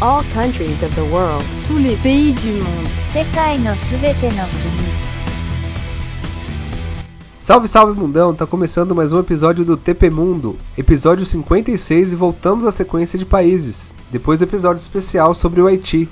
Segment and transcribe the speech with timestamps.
[0.00, 1.44] All countries of the world.
[1.66, 2.88] Tous les pays du monde.
[3.12, 4.90] 世界のすべての国
[7.40, 8.32] Salve, salve mundão!
[8.32, 13.24] Tá começando mais um episódio do TP Mundo, episódio 56 e voltamos à sequência de
[13.24, 16.08] países, depois do episódio especial sobre o Haiti.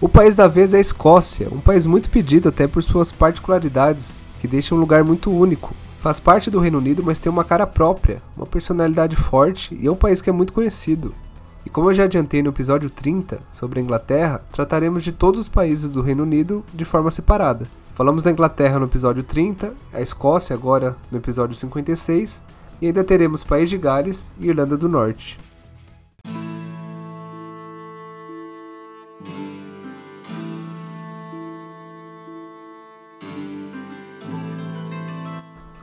[0.00, 4.18] O país da vez é a Escócia, um país muito pedido até por suas particularidades,
[4.38, 5.74] que deixam um lugar muito único.
[6.00, 9.90] Faz parte do Reino Unido, mas tem uma cara própria, uma personalidade forte e é
[9.90, 11.14] um país que é muito conhecido.
[11.65, 15.47] E como eu já adiantei no episódio 30 sobre a Inglaterra, trataremos de todos os
[15.47, 17.67] países do Reino Unido de forma separada.
[17.93, 22.41] Falamos da Inglaterra no episódio 30, a Escócia agora no episódio 56,
[22.81, 25.37] e ainda teremos País de Gales e Irlanda do Norte.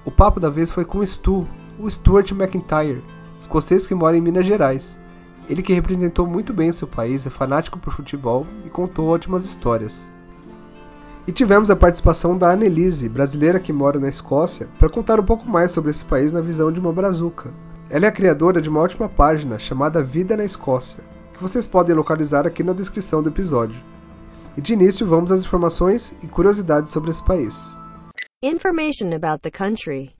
[0.06, 1.46] O papo da vez foi com Stu,
[1.78, 3.04] o Stuart McIntyre,
[3.38, 4.96] escocês que mora em Minas Gerais.
[5.48, 9.44] Ele que representou muito bem o seu país, é fanático por futebol e contou ótimas
[9.44, 10.12] histórias.
[11.26, 15.48] E tivemos a participação da Annelise, brasileira que mora na Escócia, para contar um pouco
[15.48, 17.52] mais sobre esse país na visão de uma brazuca.
[17.88, 21.94] Ela é a criadora de uma ótima página chamada Vida na Escócia, que vocês podem
[21.94, 23.80] localizar aqui na descrição do episódio.
[24.56, 27.76] E de início vamos às informações e curiosidades sobre esse país.
[28.42, 30.14] Information about the country.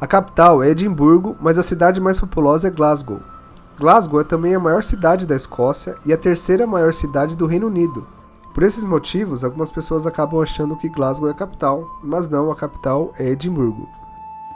[0.00, 3.31] A capital é Edimburgo, mas a cidade mais populosa é Glasgow.
[3.78, 7.66] Glasgow é também a maior cidade da Escócia e a terceira maior cidade do Reino
[7.66, 8.06] Unido.
[8.52, 12.56] Por esses motivos, algumas pessoas acabam achando que Glasgow é a capital, mas não, a
[12.56, 13.88] capital é Edimburgo.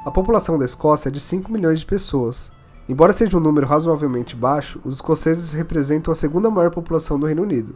[0.05, 2.53] A população da Escócia é de 5 milhões de pessoas.
[2.89, 7.43] Embora seja um número razoavelmente baixo, os escoceses representam a segunda maior população do Reino
[7.43, 7.75] Unido.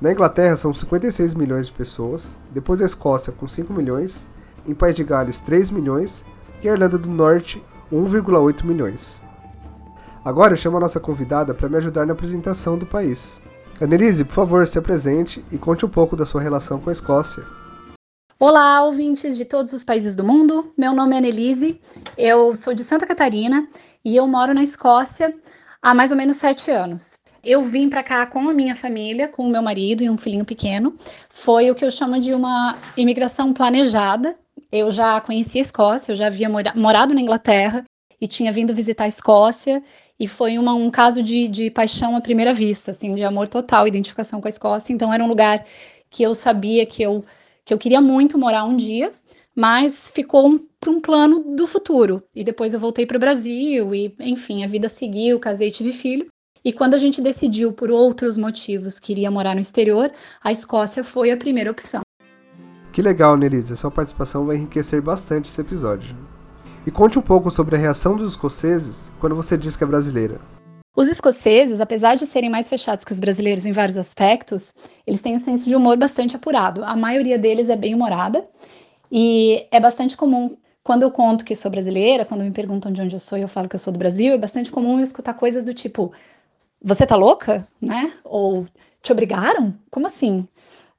[0.00, 4.24] Na Inglaterra são 56 milhões de pessoas, depois a Escócia com 5 milhões,
[4.66, 6.24] em País de Gales 3 milhões
[6.62, 7.62] e a Irlanda do Norte
[7.92, 9.22] 1,8 milhões.
[10.26, 13.40] Agora eu chamo a nossa convidada para me ajudar na apresentação do país.
[13.80, 17.44] Annelise, por favor, se apresente e conte um pouco da sua relação com a Escócia.
[18.36, 20.72] Olá, ouvintes de todos os países do mundo.
[20.76, 21.80] Meu nome é Annelise,
[22.18, 23.68] eu sou de Santa Catarina
[24.04, 25.32] e eu moro na Escócia
[25.80, 27.20] há mais ou menos sete anos.
[27.44, 30.44] Eu vim para cá com a minha família, com o meu marido e um filhinho
[30.44, 30.96] pequeno.
[31.30, 34.36] Foi o que eu chamo de uma imigração planejada.
[34.72, 37.84] Eu já conhecia a Escócia, eu já havia morado na Inglaterra
[38.20, 39.80] e tinha vindo visitar a Escócia
[40.18, 43.86] e foi uma, um caso de, de paixão à primeira vista, assim, de amor total,
[43.86, 44.92] identificação com a Escócia.
[44.92, 45.64] Então era um lugar
[46.08, 47.24] que eu sabia que eu,
[47.64, 49.12] que eu queria muito morar um dia,
[49.54, 52.22] mas ficou um, para um plano do futuro.
[52.34, 56.26] E depois eu voltei para o Brasil e, enfim, a vida seguiu, casei, tive filho.
[56.64, 60.10] E quando a gente decidiu por outros motivos que iria morar no exterior,
[60.42, 62.00] a Escócia foi a primeira opção.
[62.92, 63.76] Que legal, Nelisa.
[63.76, 66.16] Sua participação vai enriquecer bastante esse episódio.
[66.86, 70.40] E conte um pouco sobre a reação dos escoceses quando você diz que é brasileira.
[70.96, 74.72] Os escoceses, apesar de serem mais fechados que os brasileiros em vários aspectos,
[75.04, 76.84] eles têm um senso de humor bastante apurado.
[76.84, 78.46] A maioria deles é bem humorada
[79.10, 83.16] e é bastante comum quando eu conto que sou brasileira, quando me perguntam de onde
[83.16, 85.34] eu sou e eu falo que eu sou do Brasil, é bastante comum eu escutar
[85.34, 86.12] coisas do tipo:
[86.80, 88.12] "Você tá louca?", né?
[88.22, 88.64] Ou
[89.02, 89.74] "Te obrigaram?
[89.90, 90.46] Como assim?".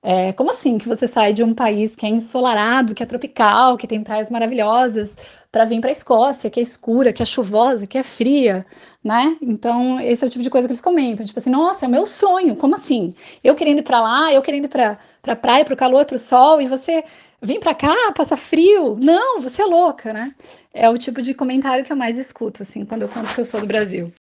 [0.04, 3.78] É, como assim que você sai de um país que é ensolarado, que é tropical,
[3.78, 5.16] que tem praias maravilhosas,
[5.58, 8.64] para vir para a Escócia, que é escura, que é chuvosa, que é fria,
[9.04, 9.36] né?
[9.42, 12.06] Então, esse é o tipo de coisa que eles comentam, tipo assim, nossa, é meu
[12.06, 13.16] sonho, como assim?
[13.44, 16.16] Eu querendo ir para lá, eu querendo ir para para praia, para o calor, para
[16.16, 17.04] o sol, e você
[17.42, 18.96] vem para cá, passa frio?
[19.02, 20.32] Não, você é louca, né?
[20.72, 23.46] É o tipo de comentário que eu mais escuto, assim, quando eu conto que eu
[23.46, 24.14] sou do Brasil.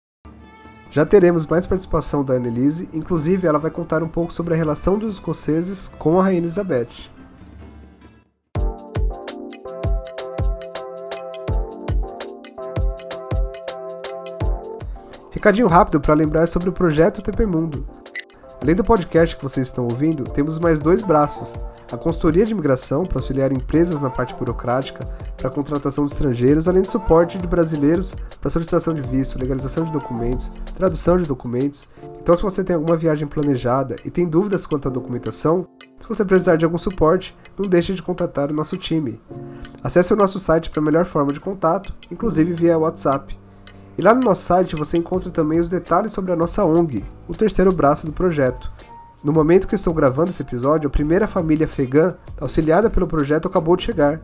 [0.90, 4.98] Já teremos mais participação da Annelise, inclusive ela vai contar um pouco sobre a relação
[4.98, 6.88] dos escoceses com a Rainha Elizabeth.
[15.46, 17.86] Recadinho rápido para lembrar sobre o projeto TP Mundo.
[18.60, 21.56] Além do podcast que vocês estão ouvindo, temos mais dois braços:
[21.92, 25.04] a consultoria de imigração para auxiliar empresas na parte burocrática
[25.36, 29.92] para contratação de estrangeiros, além de suporte de brasileiros para solicitação de visto, legalização de
[29.92, 31.88] documentos, tradução de documentos.
[32.20, 35.68] Então, se você tem alguma viagem planejada e tem dúvidas quanto à documentação,
[36.00, 39.20] se você precisar de algum suporte, não deixe de contatar o nosso time.
[39.80, 43.45] Acesse o nosso site para melhor forma de contato, inclusive via WhatsApp.
[43.98, 47.34] E lá no nosso site você encontra também os detalhes sobre a nossa ONG, o
[47.34, 48.70] terceiro braço do projeto.
[49.24, 53.76] No momento que estou gravando esse episódio, a primeira família afegã, auxiliada pelo projeto, acabou
[53.76, 54.20] de chegar.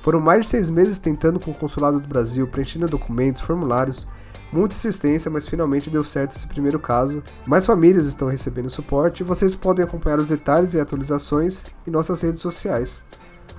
[0.00, 4.06] Foram mais de seis meses tentando com o Consulado do Brasil, preenchendo documentos, formulários,
[4.52, 7.22] muita insistência, mas finalmente deu certo esse primeiro caso.
[7.44, 12.20] Mais famílias estão recebendo suporte e vocês podem acompanhar os detalhes e atualizações em nossas
[12.20, 13.04] redes sociais.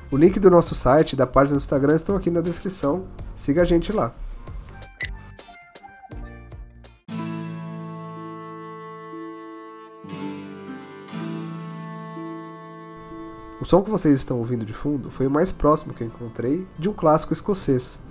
[0.10, 3.04] O link do nosso site e da página do Instagram estão aqui na descrição.
[3.36, 4.14] Siga a gente lá.
[13.68, 16.88] Som que vocês estão ouvindo de fundo foi o mais próximo que eu encontrei de
[16.88, 18.02] um clássico escocês.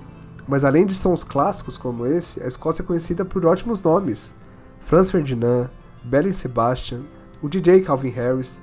[0.47, 4.37] Mas além de sons clássicos como esse, a Escócia é conhecida por ótimos nomes:
[4.83, 5.71] Franz Ferdinand,
[6.05, 7.01] Belle Sebastian,
[7.41, 8.61] o DJ Calvin Harris,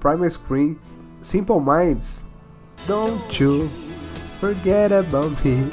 [0.00, 0.76] Primal Scream,
[1.20, 2.24] Simple Minds,
[2.86, 3.68] Don't You
[4.40, 5.70] Forget About Me.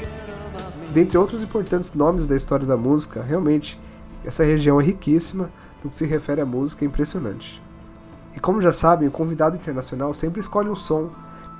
[0.92, 3.80] Dentre outros importantes nomes da história da música, realmente,
[4.22, 5.50] essa região é riquíssima
[5.82, 7.66] no que se refere à música, é impressionante.
[8.36, 11.10] E como já sabem, o convidado internacional sempre escolhe um som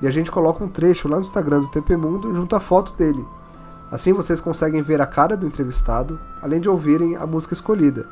[0.01, 2.93] e a gente coloca um trecho lá no Instagram do TP Mundo junto à foto
[2.93, 3.25] dele.
[3.91, 8.07] Assim vocês conseguem ver a cara do entrevistado, além de ouvirem a música escolhida.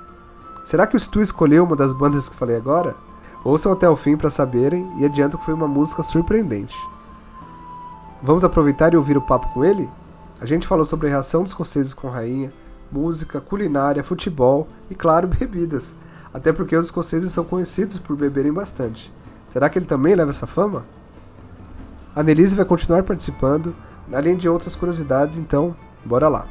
[0.66, 2.96] Será que o Stu escolheu uma das bandas que falei agora?
[3.44, 6.76] Ouçam até o fim para saberem e adianto que foi uma música surpreendente.
[8.22, 9.88] Vamos aproveitar e ouvir o papo com ele?
[10.42, 12.52] A gente falou sobre a reação dos escoceses com rainha,
[12.92, 15.96] música, culinária, futebol e, claro, bebidas.
[16.38, 19.12] Até porque os escoceses são conhecidos por beberem bastante.
[19.50, 20.86] Será que ele também leva essa fama?
[22.16, 23.74] A Nelise vai continuar participando,
[24.14, 25.76] além de outras curiosidades, então,
[26.06, 26.48] bora lá.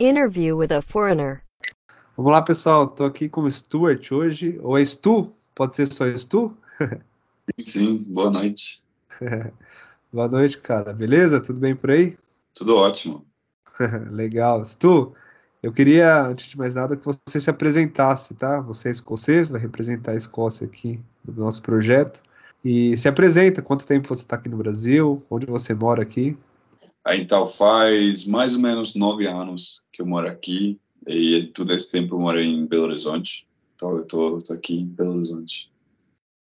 [0.00, 1.42] Interview with a foreigner.
[2.16, 2.86] Vamos lá, pessoal.
[2.86, 4.58] Estou aqui com o Stuart hoje.
[4.64, 5.32] Ou é Stu?
[5.54, 6.52] Pode ser só Stu?
[7.60, 8.82] Sim, boa noite.
[10.12, 10.92] boa noite, cara.
[10.92, 11.42] Beleza?
[11.42, 12.16] Tudo bem por aí?
[12.54, 13.26] Tudo ótimo.
[14.10, 14.64] Legal.
[14.64, 15.14] Stu,
[15.62, 18.60] eu queria, antes de mais nada, que você se apresentasse, tá?
[18.60, 22.22] Você é escocês, vai representar a Escócia aqui no nosso projeto.
[22.64, 26.36] E se apresenta, quanto tempo você está aqui no Brasil, onde você mora aqui?
[27.08, 32.14] Então, faz mais ou menos nove anos que eu moro aqui, e todo esse tempo
[32.14, 33.48] eu moro em Belo Horizonte.
[33.74, 35.71] Então, eu tô aqui em Belo Horizonte.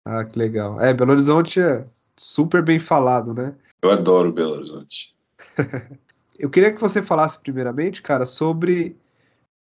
[0.05, 0.79] Ah, que legal.
[0.81, 1.85] É, Belo Horizonte é
[2.15, 3.55] super bem falado, né?
[3.81, 5.15] Eu adoro Belo Horizonte.
[6.38, 8.95] eu queria que você falasse primeiramente, cara, sobre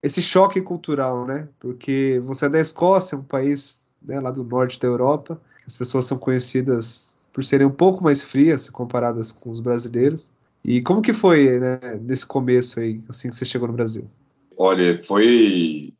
[0.02, 1.48] esse choque cultural, né?
[1.60, 6.06] Porque você é da Escócia, um país né, lá do norte da Europa, as pessoas
[6.06, 10.32] são conhecidas por serem um pouco mais frias comparadas com os brasileiros.
[10.64, 14.08] E como que foi, né, nesse começo aí, assim que você chegou no Brasil?
[14.56, 15.94] Olha, foi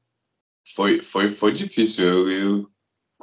[0.75, 2.05] foi foi foi difícil.
[2.05, 2.71] Eu eu,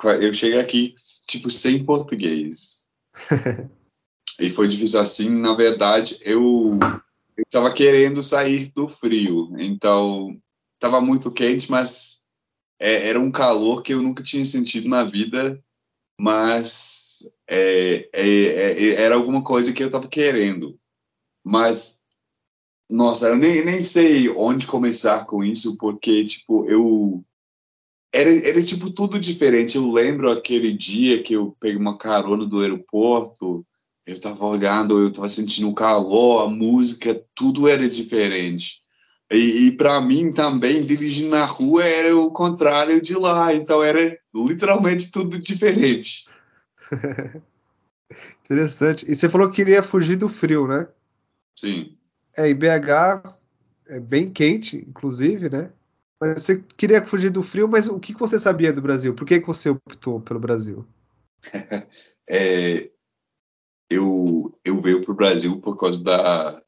[0.07, 0.93] eu cheguei aqui
[1.27, 2.87] tipo sem português.
[4.39, 6.77] e foi difícil assim, na verdade, eu
[7.39, 9.53] eu estava querendo sair do frio.
[9.57, 10.37] Então,
[10.73, 12.21] estava muito quente, mas
[12.77, 15.61] é, era um calor que eu nunca tinha sentido na vida,
[16.19, 20.77] mas é, é, é era alguma coisa que eu estava querendo.
[21.45, 22.03] Mas,
[22.89, 27.23] nossa, eu nem, nem sei onde começar com isso, porque, tipo, eu.
[28.11, 29.77] Era, era, tipo, tudo diferente.
[29.77, 33.65] Eu lembro aquele dia que eu peguei uma carona do aeroporto,
[34.05, 38.79] eu tava olhando, eu tava sentindo o calor, a música, tudo era diferente.
[39.31, 44.17] E, e para mim também, dirigir na rua era o contrário de lá, então era
[44.33, 46.25] literalmente tudo diferente.
[48.45, 49.05] Interessante.
[49.07, 50.87] E você falou que queria fugir do frio, né?
[51.55, 51.95] Sim.
[52.35, 53.21] É, em BH
[53.87, 55.71] é bem quente, inclusive, né?
[56.21, 59.15] Você queria fugir do frio, mas o que você sabia do Brasil?
[59.15, 60.85] Por que, que você optou pelo Brasil?
[62.29, 62.91] é,
[63.89, 66.61] eu, eu veio para o Brasil por causa da,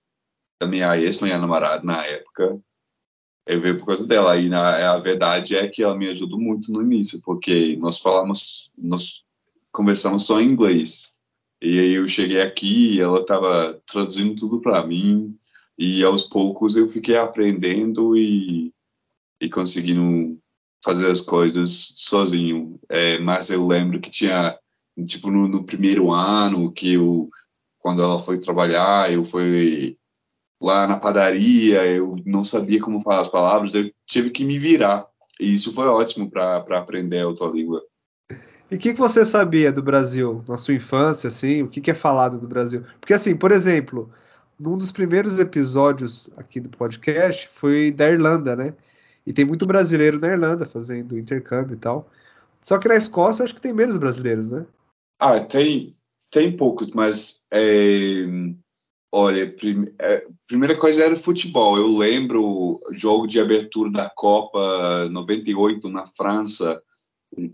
[0.61, 2.57] da minha ex, minha namorada, na época.
[3.45, 4.37] Eu veio por causa dela.
[4.37, 8.71] E na, a verdade é que ela me ajudou muito no início, porque nós falamos,
[8.77, 9.25] nós
[9.69, 11.21] conversamos só em inglês.
[11.61, 15.37] E aí eu cheguei aqui, ela estava traduzindo tudo para mim,
[15.77, 18.73] e aos poucos eu fiquei aprendendo e,
[19.41, 20.37] e conseguindo
[20.85, 22.79] fazer as coisas sozinho.
[22.87, 24.57] É, mas eu lembro que tinha,
[25.05, 27.29] tipo, no, no, primeiro ano, que eu,
[27.79, 29.97] quando ela foi trabalhar, eu fui
[30.61, 35.07] lá na padaria, eu não sabia como falar as palavras, eu tive que me virar.
[35.39, 37.81] E isso foi ótimo para aprender outra língua.
[38.69, 41.63] E o que, que você sabia do Brasil na sua infância, assim?
[41.63, 42.85] O que, que é falado do Brasil?
[43.01, 44.09] Porque, assim, por exemplo,
[44.57, 48.73] num dos primeiros episódios aqui do podcast foi da Irlanda, né?
[49.25, 52.09] E tem muito brasileiro na Irlanda fazendo intercâmbio e tal.
[52.61, 54.65] Só que na Escócia acho que tem menos brasileiros, né?
[55.19, 55.95] Ah, tem,
[56.29, 58.25] tem poucos, mas é,
[59.11, 61.77] olha, prim, é, primeira coisa era futebol.
[61.77, 66.81] Eu lembro o jogo de abertura da Copa 98 na França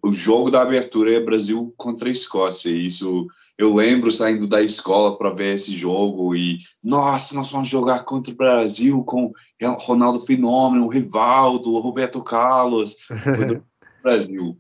[0.01, 2.69] o jogo da abertura é Brasil contra a Escócia.
[2.69, 8.03] Isso eu lembro saindo da escola para ver esse jogo e nossa, nós vamos jogar
[8.03, 9.31] contra o Brasil com
[9.79, 12.95] Ronaldo Fenômeno, o Rivaldo, o Roberto Carlos,
[14.01, 14.57] Brasil.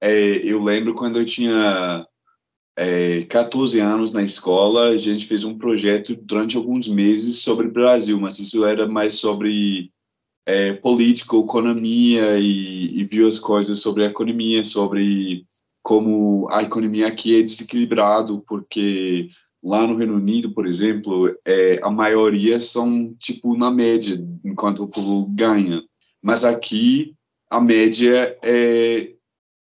[0.00, 2.06] É, eu lembro quando eu tinha
[2.76, 7.72] é, 14 anos na escola, a gente fez um projeto durante alguns meses sobre o
[7.72, 9.90] Brasil, mas isso era mais sobre
[10.46, 15.46] é, política, economia e, e viu as coisas sobre a economia, sobre
[15.82, 19.28] como a economia aqui é desequilibrado, porque
[19.62, 24.88] lá no Reino Unido, por exemplo, é, a maioria são tipo na média, enquanto o
[24.88, 25.82] povo ganha.
[26.22, 27.14] Mas aqui
[27.50, 29.12] a média é,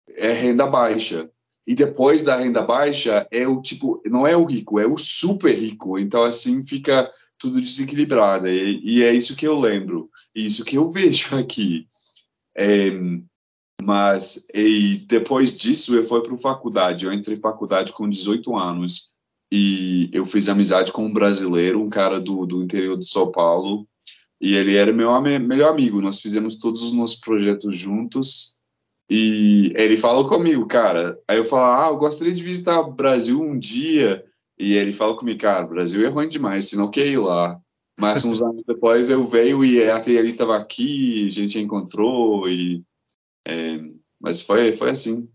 [0.09, 1.29] é renda baixa.
[1.67, 5.55] E depois da renda baixa é o tipo, não é o rico, é o super
[5.57, 5.97] rico.
[5.97, 8.47] Então assim fica tudo desequilibrado.
[8.47, 11.87] E, e é isso que eu lembro, isso que eu vejo aqui.
[12.57, 12.91] É,
[13.81, 17.05] mas e depois disso eu fui para a faculdade.
[17.05, 19.15] Eu entrei faculdade com 18 anos
[19.51, 23.87] e eu fiz amizade com um brasileiro, um cara do, do interior de São Paulo.
[24.41, 26.01] E ele era meu melhor amigo.
[26.01, 28.59] Nós fizemos todos os nossos projetos juntos.
[29.09, 31.17] E ele falou comigo, cara.
[31.27, 34.25] Aí eu falo, ah, eu gostaria de visitar o Brasil um dia.
[34.57, 37.59] E ele falou comigo, cara, o Brasil é ruim demais, você não quer ir lá.
[37.97, 42.83] Mas uns anos depois eu veio e até ele estava aqui, a gente encontrou e
[43.47, 43.79] é,
[44.19, 45.29] mas foi foi assim.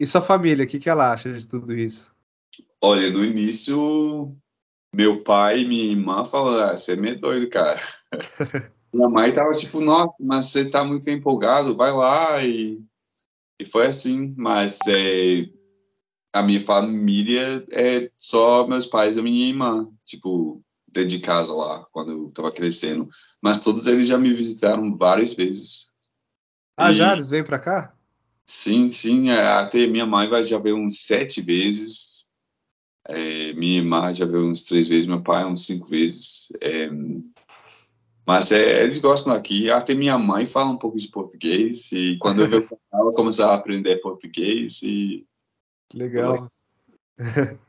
[0.00, 2.14] E sua família, o que que ela acha de tudo isso?
[2.80, 4.28] Olha, no início
[4.94, 7.80] meu pai e minha irmã falaram, ah, você é meio doido, cara.
[8.92, 12.82] minha mãe tava tipo, nossa, mas você tá muito empolgado, vai lá e
[13.58, 15.48] e foi assim, mas é,
[16.32, 20.62] a minha família é só meus pais e a minha irmã, tipo,
[20.96, 23.08] dentro de casa lá, quando eu tava crescendo.
[23.40, 25.92] Mas todos eles já me visitaram várias vezes.
[26.76, 27.12] Ah, e, já?
[27.12, 27.94] Eles vêm pra cá?
[28.46, 29.30] Sim, sim.
[29.30, 32.28] É, até minha mãe vai, já veio uns sete vezes.
[33.08, 36.48] É, minha irmã já veio uns três vezes, meu pai uns cinco vezes.
[36.60, 36.88] É,
[38.26, 39.70] mas é, eles gostam aqui.
[39.70, 41.92] Até minha mãe fala um pouco de português.
[41.92, 44.82] E quando eu vejo ela, começar a aprender português.
[44.82, 45.24] E...
[45.94, 46.50] Legal.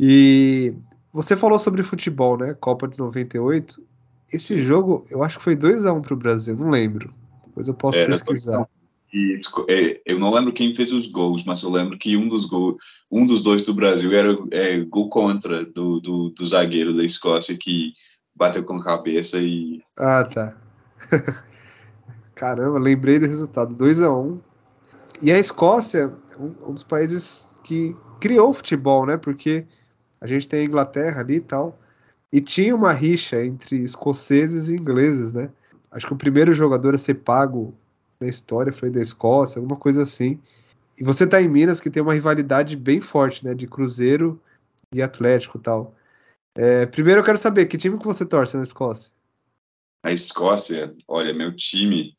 [0.00, 0.74] e
[1.12, 2.54] você falou sobre futebol, né?
[2.60, 3.82] Copa de 98.
[4.32, 7.12] Esse jogo, eu acho que foi 2x1 um para o Brasil, não lembro.
[7.46, 8.68] Depois eu posso Era pesquisar.
[9.12, 12.44] E, é, eu não lembro quem fez os gols, mas eu lembro que um dos
[12.44, 12.76] gols,
[13.10, 17.56] um dos dois do Brasil era é, gol contra do, do, do zagueiro da Escócia
[17.58, 17.92] que
[18.34, 19.82] bateu com a cabeça e.
[19.96, 20.56] Ah, tá.
[22.34, 24.40] Caramba, lembrei do resultado, 2 a 1 um.
[25.22, 29.16] E a Escócia, um, um dos países que criou o futebol, né?
[29.16, 29.66] Porque
[30.20, 31.78] a gente tem a Inglaterra ali e tal.
[32.32, 35.50] E tinha uma rixa entre escoceses e ingleses, né?
[35.90, 37.74] Acho que o primeiro jogador a ser pago
[38.20, 40.38] na história foi da Escócia, alguma coisa assim.
[40.98, 43.54] E você tá em Minas, que tem uma rivalidade bem forte, né?
[43.54, 44.40] De Cruzeiro
[44.92, 45.94] e Atlético tal.
[46.56, 49.12] É, primeiro eu quero saber, que time que você torce na Escócia?
[50.04, 52.16] A Escócia, olha, meu time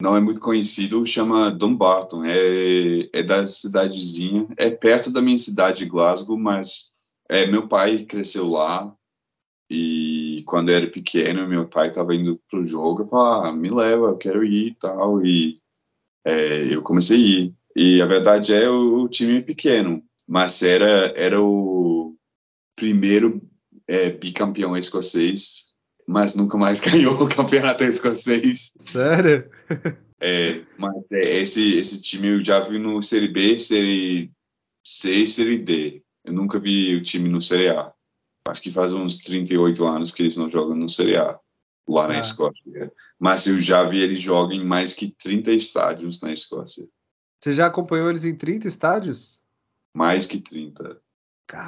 [0.00, 5.84] não é muito conhecido, chama Dumbarton, é, é da cidadezinha, é perto da minha cidade,
[5.84, 6.89] Glasgow, mas
[7.30, 8.92] é, meu pai cresceu lá
[9.70, 13.70] e quando eu era pequeno, meu pai estava indo pro jogo, eu falava, ah, me
[13.70, 15.60] leva, eu quero ir e tal, e
[16.24, 17.54] é, eu comecei a ir.
[17.76, 22.16] E a verdade é, o, o time é pequeno, mas era, era o
[22.74, 23.40] primeiro
[23.86, 28.74] é, bicampeão escocês, mas nunca mais ganhou o campeonato escocês.
[28.80, 29.48] Sério?
[30.22, 34.30] É, mas é, esse, esse time eu já vi no Série B, Série
[34.84, 36.02] C e Série D.
[36.24, 37.92] Eu nunca vi o time no Série A.
[38.48, 41.38] Acho que faz uns 38 anos que eles não jogam no Série A,
[41.88, 42.08] lá ah.
[42.08, 42.92] na Escócia.
[43.18, 46.86] Mas eu já vi eles jogam em mais que 30 estádios na Escócia.
[47.40, 49.40] Você já acompanhou eles em 30 estádios?
[49.94, 51.00] Mais que 30.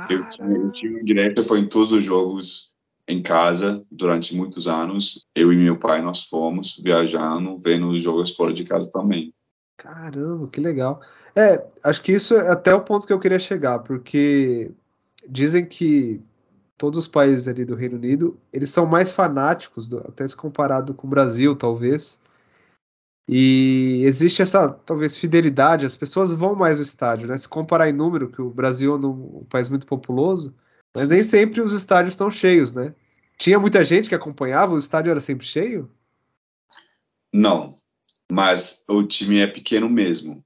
[0.09, 2.73] Eu tinha, eu tinha ingresso, foi em todos os jogos
[3.09, 5.27] em casa durante muitos anos.
[5.35, 9.35] Eu e meu pai nós fomos viajando, vendo os jogos fora de casa também.
[9.83, 11.01] Caramba, que legal.
[11.35, 14.71] É, acho que isso é até o ponto que eu queria chegar, porque
[15.29, 16.23] dizem que
[16.79, 21.09] todos os países ali do Reino Unido, eles são mais fanáticos, até se comparado com
[21.09, 22.21] o Brasil, talvez,
[23.29, 27.37] e existe essa, talvez, fidelidade, as pessoas vão mais ao estádio, né?
[27.37, 30.55] Se comparar em número, que o Brasil é um país muito populoso,
[30.97, 32.95] mas nem sempre os estádios estão cheios, né?
[33.37, 35.91] Tinha muita gente que acompanhava, o estádio era sempre cheio?
[37.33, 37.75] Não,
[38.33, 40.43] mas o time é pequeno mesmo,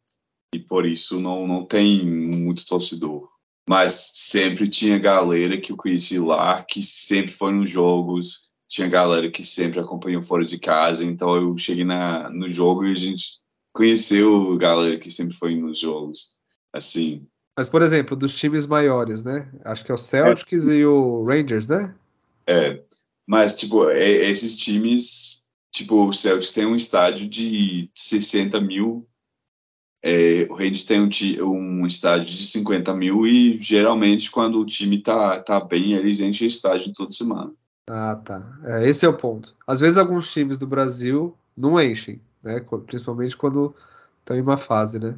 [0.52, 3.28] e por isso não, não tem muito torcedor.
[3.68, 9.30] Mas sempre tinha galera que eu conheci lá, que sempre foi nos jogos, tinha galera
[9.30, 13.40] que sempre acompanhou fora de casa, então eu cheguei na, no jogo e a gente
[13.72, 16.38] conheceu galera que sempre foi nos jogos,
[16.72, 17.24] assim.
[17.56, 19.48] Mas, por exemplo, dos times maiores, né?
[19.64, 20.74] Acho que é o Celtics é.
[20.74, 21.94] e o Rangers, né?
[22.48, 22.82] É,
[23.24, 25.45] mas, tipo, é, esses times,
[25.76, 29.06] tipo, o Celtics tem um estádio de 60 mil
[30.08, 35.02] é, o Rangers tem um, um estádio de 50 mil e geralmente quando o time
[35.02, 37.52] tá, tá bem, eles enchem estádio toda semana.
[37.90, 38.40] Ah, tá.
[38.62, 39.56] É, esse é o ponto.
[39.66, 42.64] Às vezes alguns times do Brasil não enchem, né?
[42.86, 43.74] Principalmente quando
[44.20, 45.16] estão em uma fase, né?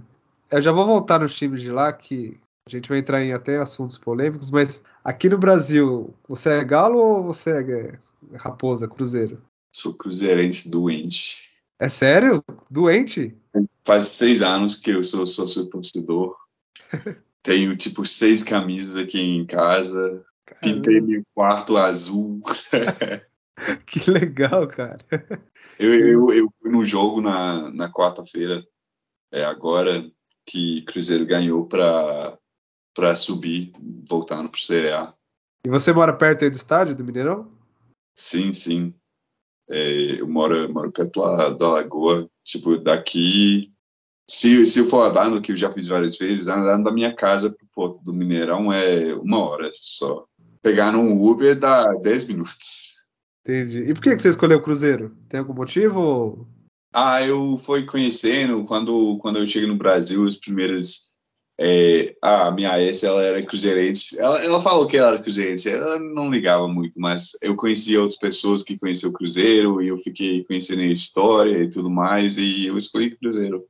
[0.50, 3.58] Eu já vou voltar nos times de lá, que a gente vai entrar em até
[3.58, 7.98] assuntos polêmicos, mas aqui no Brasil, você é galo ou você é
[8.38, 9.38] raposa, cruzeiro?
[9.78, 11.52] Sou cruzeirense doente.
[11.78, 12.44] É sério?
[12.68, 13.36] Doente?
[13.84, 16.36] Faz seis anos que eu sou sócio torcedor.
[17.44, 20.24] Tenho, tipo, seis camisas aqui em casa.
[20.60, 22.42] Pintei meu quarto azul.
[23.86, 25.04] Que legal, cara.
[25.80, 28.64] Eu, eu, eu fui no jogo na, na quarta-feira,
[29.32, 30.08] é agora
[30.46, 32.38] que Cruzeiro ganhou para
[32.94, 33.72] para subir,
[34.08, 35.12] voltando para Série A.
[35.66, 37.52] E você mora perto aí do estádio do Mineirão?
[38.16, 38.94] Sim, sim.
[39.70, 42.28] É, eu moro, moro perto lá da Lagoa.
[42.44, 43.72] Tipo, daqui.
[44.28, 47.50] Se, se eu for andando, que eu já fiz várias vezes, andando da minha casa
[47.50, 50.26] pro Porto do Mineirão é uma hora só.
[50.62, 52.98] Pegar num Uber dá 10 minutos.
[53.42, 53.78] Entendi.
[53.78, 55.16] E por que que você escolheu o Cruzeiro?
[55.28, 56.46] Tem algum motivo?
[56.92, 61.07] Ah, eu fui conhecendo quando, quando eu cheguei no Brasil, os primeiros.
[61.60, 64.18] É, a minha ex, ela era cruzeirense.
[64.18, 68.18] Ela, ela falou que ela era cruzeirense, ela não ligava muito, mas eu conhecia outras
[68.18, 72.66] pessoas que conheciam o Cruzeiro e eu fiquei conhecendo a história e tudo mais, e
[72.66, 73.64] eu escolhi Cruzeiro.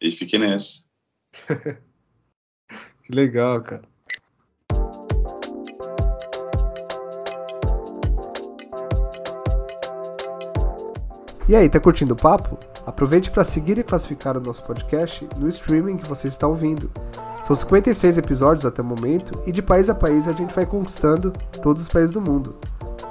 [0.00, 0.86] E fiquei nessa.
[3.06, 3.82] Que legal, cara.
[11.48, 12.58] E aí, tá curtindo o papo?
[12.84, 16.90] Aproveite para seguir e classificar o nosso podcast no streaming que você está ouvindo.
[17.46, 21.32] São 56 episódios até o momento e de país a país a gente vai conquistando
[21.62, 22.56] todos os países do mundo.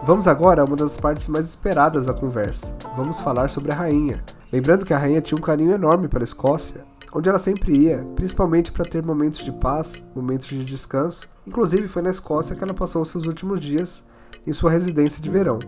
[0.04, 2.76] Vamos agora a uma das partes mais esperadas da conversa.
[2.98, 4.22] Vamos falar sobre a rainha.
[4.52, 8.74] Lembrando que a rainha tinha um carinho enorme pela Escócia, onde ela sempre ia, principalmente
[8.74, 11.30] para ter momentos de paz, momentos de descanso.
[11.48, 14.04] Inclusive foi na Escócia que ela passou seus últimos dias
[14.46, 15.60] em sua residência de verão.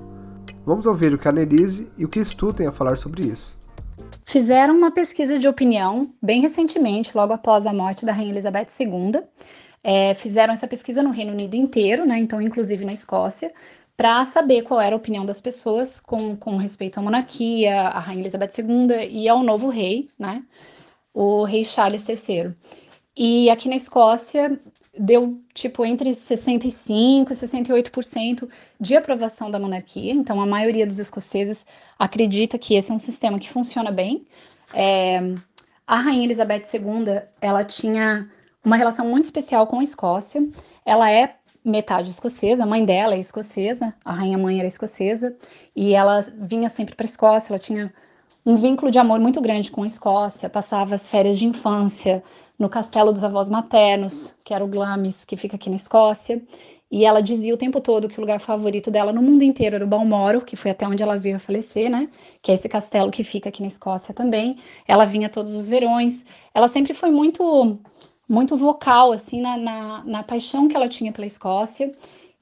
[0.66, 3.58] Vamos ouvir o que a Annelise e o que Stu têm a falar sobre isso.
[4.26, 9.24] Fizeram uma pesquisa de opinião bem recentemente, logo após a morte da Rainha Elizabeth II.
[9.84, 13.54] É, fizeram essa pesquisa no Reino Unido inteiro, né, então inclusive na Escócia,
[13.96, 18.24] para saber qual era a opinião das pessoas com, com respeito à monarquia, à Rainha
[18.24, 20.44] Elizabeth II e ao novo rei, né,
[21.14, 22.54] o rei Charles III.
[23.16, 24.60] E aqui na Escócia
[25.00, 31.66] deu tipo entre 65% e 68% de aprovação da monarquia, então a maioria dos escoceses
[31.98, 34.26] acredita que esse é um sistema que funciona bem.
[34.74, 35.20] É,
[35.86, 38.30] a Rainha Elizabeth II, ela tinha
[38.64, 40.46] uma relação muito especial com a Escócia.
[40.86, 45.36] Ela é metade escocesa, a mãe dela é escocesa, a rainha mãe era escocesa,
[45.76, 47.94] e ela vinha sempre para a Escócia, ela tinha
[48.48, 52.24] um vínculo de amor muito grande com a Escócia, passava as férias de infância
[52.58, 56.42] no castelo dos avós maternos, que era o Glamis, que fica aqui na Escócia,
[56.90, 59.84] e ela dizia o tempo todo que o lugar favorito dela no mundo inteiro era
[59.84, 62.10] o Balmoral, que foi até onde ela veio a falecer, né?
[62.42, 64.56] Que é esse castelo que fica aqui na Escócia também.
[64.88, 66.24] Ela vinha todos os verões.
[66.54, 67.78] Ela sempre foi muito,
[68.30, 71.92] muito vocal, assim, na, na, na paixão que ela tinha pela Escócia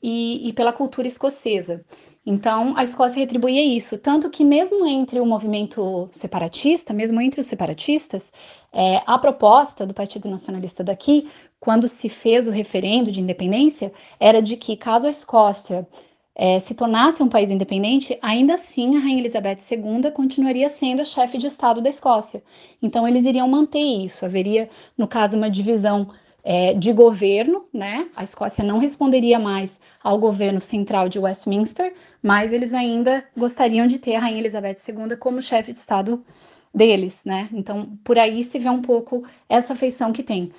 [0.03, 1.83] e, e pela cultura escocesa.
[2.25, 7.45] Então, a Escócia retribuía isso, tanto que mesmo entre o movimento separatista, mesmo entre os
[7.45, 8.33] separatistas,
[8.73, 14.41] é, a proposta do Partido Nacionalista daqui, quando se fez o referendo de independência, era
[14.41, 15.87] de que caso a Escócia
[16.33, 21.05] é, se tornasse um país independente, ainda assim a Rainha Elizabeth II continuaria sendo a
[21.05, 22.43] chefe de Estado da Escócia.
[22.81, 24.25] Então, eles iriam manter isso.
[24.25, 26.09] Haveria, no caso, uma divisão
[26.47, 28.07] é, de governo, né?
[28.15, 33.97] A Escócia não responderia mais ao governo central de Westminster, mas eles ainda gostariam de
[33.97, 36.23] ter a Rainha Elizabeth II como chefe de Estado
[36.71, 37.49] deles, né?
[37.51, 40.51] Então, por aí se vê um pouco essa feição que tem.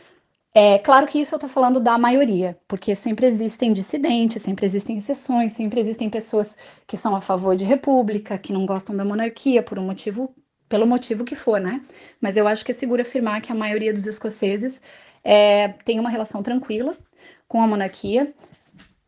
[0.52, 4.96] É claro que isso eu estou falando da maioria, porque sempre existem dissidentes, sempre existem
[4.96, 9.62] exceções, sempre existem pessoas que são a favor de república, que não gostam da monarquia
[9.62, 10.34] por um motivo,
[10.68, 11.82] pelo motivo que for, né?
[12.20, 14.80] Mas eu acho que é seguro afirmar que a maioria dos escoceses
[15.28, 16.96] é, tem uma relação tranquila
[17.48, 18.32] com a monarquia.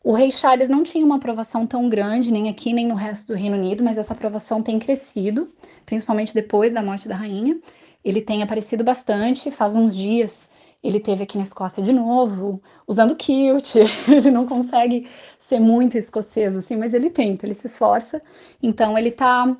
[0.03, 3.39] O rei Charles não tinha uma aprovação tão grande, nem aqui nem no resto do
[3.39, 5.49] Reino Unido, mas essa aprovação tem crescido,
[5.87, 7.61] principalmente depois da morte da rainha.
[8.05, 10.49] Ele tem aparecido bastante, faz uns dias
[10.83, 13.77] ele teve aqui na Escócia de novo, usando kilt.
[14.09, 15.09] ele não consegue
[15.49, 18.21] ser muito escocês assim, mas ele tenta, ele se esforça.
[18.63, 19.57] Então ele tá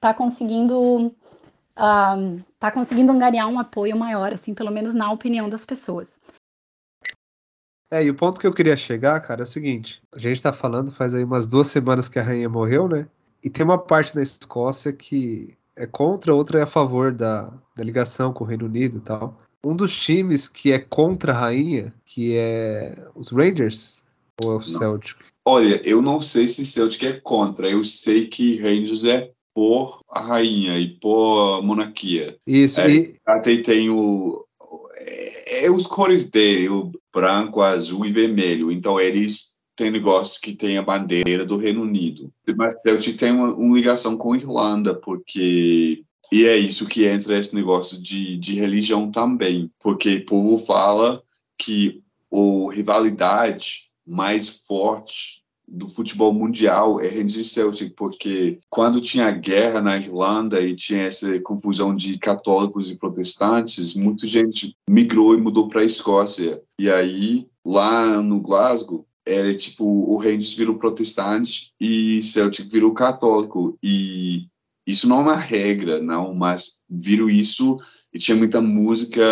[0.00, 1.14] tá conseguindo
[1.76, 6.20] uh, tá conseguindo angariar um apoio maior, assim, pelo menos na opinião das pessoas.
[7.90, 10.52] É, e o ponto que eu queria chegar, cara, é o seguinte: a gente tá
[10.52, 13.06] falando faz aí umas duas semanas que a rainha morreu, né?
[13.44, 17.84] E tem uma parte da Escócia que é contra, outro é a favor da, da
[17.84, 19.38] ligação com o Reino Unido e tal.
[19.64, 24.02] Um dos times que é contra a rainha, que é os Rangers,
[24.42, 25.16] ou é o Celtic?
[25.44, 27.68] Olha, eu não sei se Celtic é contra.
[27.68, 32.36] Eu sei que Rangers é por a rainha e por a monarquia.
[32.46, 33.14] Isso, é, e...
[33.26, 34.44] Até tem o...
[34.96, 38.70] É, é os cores dele, o branco, azul e vermelho.
[38.70, 42.30] Então eles têm negócio que tem a bandeira do Reino Unido.
[42.56, 47.38] Mas Celtic tem uma, uma ligação com a Irlanda, porque e é isso que entra
[47.38, 51.22] esse negócio de, de religião também, porque o povo fala
[51.58, 55.41] que a rivalidade mais forte
[55.72, 61.40] do futebol mundial é Rangers Celtic, porque quando tinha guerra na Irlanda e tinha essa
[61.40, 66.62] confusão de católicos e protestantes, muita gente migrou e mudou para a Escócia.
[66.78, 73.78] E aí, lá no Glasgow, era tipo, o Rangers virou protestante e Celtic virou católico.
[73.82, 74.48] E
[74.86, 77.78] isso não é uma regra, não, mas viram isso
[78.12, 79.22] e tinha muita música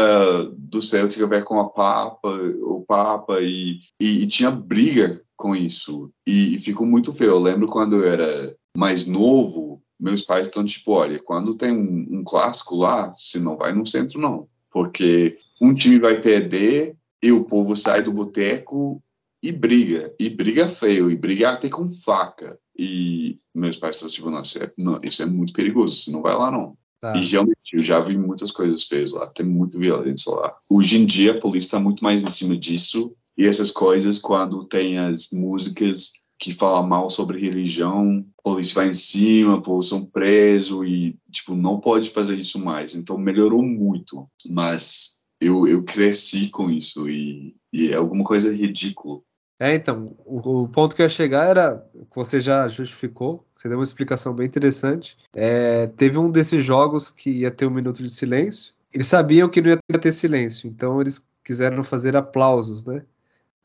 [0.57, 2.31] do Celtic a ver com a Papa,
[2.62, 6.12] o Papa, e, e, e tinha briga com isso.
[6.26, 7.31] E, e, ficou muito feio.
[7.31, 12.20] Eu lembro quando eu era mais novo, meus pais estão tipo, olha, quando tem um,
[12.20, 14.46] um clássico lá, você não vai no centro, não.
[14.70, 19.03] Porque um time vai perder e o povo sai do boteco
[19.42, 22.59] e briga, e briga feio, e briga até com faca.
[22.79, 26.35] E meus pais estão tipo, nossa, é, não, isso é muito perigoso, você não vai
[26.35, 26.76] lá não.
[27.00, 27.16] Tá.
[27.16, 30.55] E realmente, eu já vi muitas coisas feias lá, tem muita violência lá.
[30.68, 34.66] Hoje em dia, a polícia está muito mais em cima disso, e essas coisas, quando
[34.66, 40.05] tem as músicas que falam mal sobre religião, a polícia vai em cima, povo são
[40.05, 42.94] presos, e, tipo, não pode fazer isso mais.
[42.94, 49.20] Então, melhorou muito, mas eu, eu cresci com isso, e, e é alguma coisa ridícula
[49.62, 53.76] é, então, o, o, ponto que eu ia chegar era, você já justificou, você deu
[53.76, 55.18] uma explicação bem interessante.
[55.35, 58.72] É, teve um desses jogos que ia ter um minuto de silêncio.
[58.90, 63.05] Eles sabiam que não ia ter silêncio, então eles quiseram fazer aplausos, né?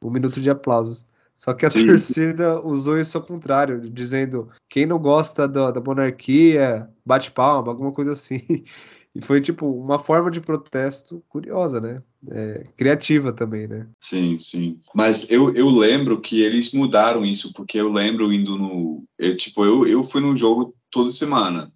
[0.06, 1.06] Um minuto de aplausos.
[1.36, 1.88] Só que a Sim.
[1.88, 7.92] torcida usou isso ao contrário, dizendo quem não gosta da, da monarquia, bate palma, alguma
[7.92, 8.42] coisa assim.
[9.18, 12.04] E foi, tipo, uma forma de protesto curiosa, né?
[12.30, 13.88] É, criativa também, né?
[14.04, 14.82] Sim, sim.
[14.94, 19.06] Mas eu, eu lembro que eles mudaram isso, porque eu lembro indo no.
[19.18, 21.72] Eu, tipo, eu, eu fui no jogo toda semana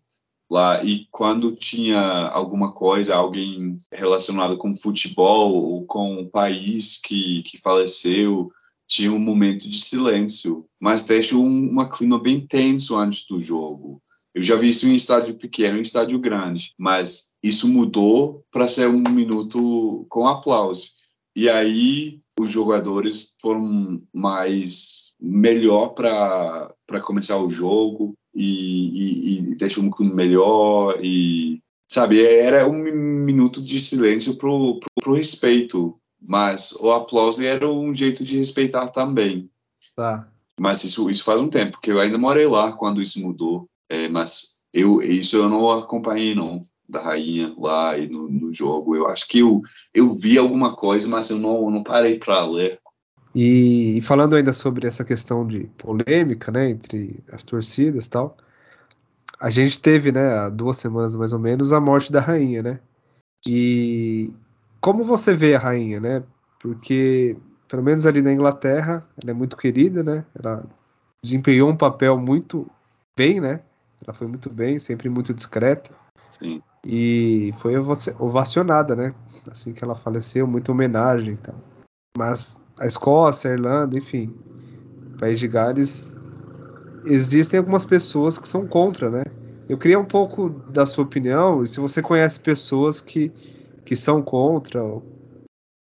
[0.50, 7.44] lá, e quando tinha alguma coisa, alguém relacionado com futebol ou com o país que,
[7.44, 8.52] que faleceu,
[8.88, 14.02] tinha um momento de silêncio, mas deixa um, uma clima bem tenso antes do jogo.
[14.34, 18.88] Eu já vi isso em estádio pequeno, em estádio grande, mas isso mudou para ser
[18.88, 20.92] um minuto com aplauso.
[21.36, 29.84] E aí os jogadores foram mais melhor para começar o jogo e, e, e deixou
[29.84, 36.72] um clima melhor e sabe era um minuto de silêncio pro, pro, pro respeito mas
[36.74, 39.50] o aplauso era um jeito de respeitar também
[39.96, 40.28] tá
[40.60, 44.08] mas isso isso faz um tempo porque eu ainda morei lá quando isso mudou é,
[44.08, 48.96] mas eu isso eu não acompanhei não da rainha lá e no, no, jogo.
[48.96, 49.62] Eu acho que eu,
[49.94, 52.79] eu vi alguma coisa, mas eu não, não parei para ler.
[53.34, 58.36] E, falando ainda sobre essa questão de polêmica, né, entre as torcidas e tal,
[59.39, 62.80] a gente teve, né, há duas semanas mais ou menos, a morte da rainha, né?
[63.48, 64.34] E
[64.82, 66.24] como você vê a rainha, né?
[66.60, 67.38] Porque,
[67.68, 70.26] pelo menos ali na Inglaterra, ela é muito querida, né?
[70.38, 70.65] Ela
[71.24, 72.70] desempenhou um papel muito
[73.15, 73.62] bem, né?
[74.06, 75.92] Ela foi muito bem, sempre muito discreta.
[76.32, 76.62] Sim.
[76.86, 79.13] E foi ovacionada, né?
[79.50, 81.56] Assim que ela faleceu, muita homenagem e tal.
[82.18, 84.34] Mas a Escócia, a Irlanda, enfim,
[85.20, 86.15] País de Gales,
[87.06, 89.24] existem algumas pessoas que são contra, né?
[89.68, 93.32] Eu queria um pouco da sua opinião, e se você conhece pessoas que,
[93.86, 94.82] que são contra,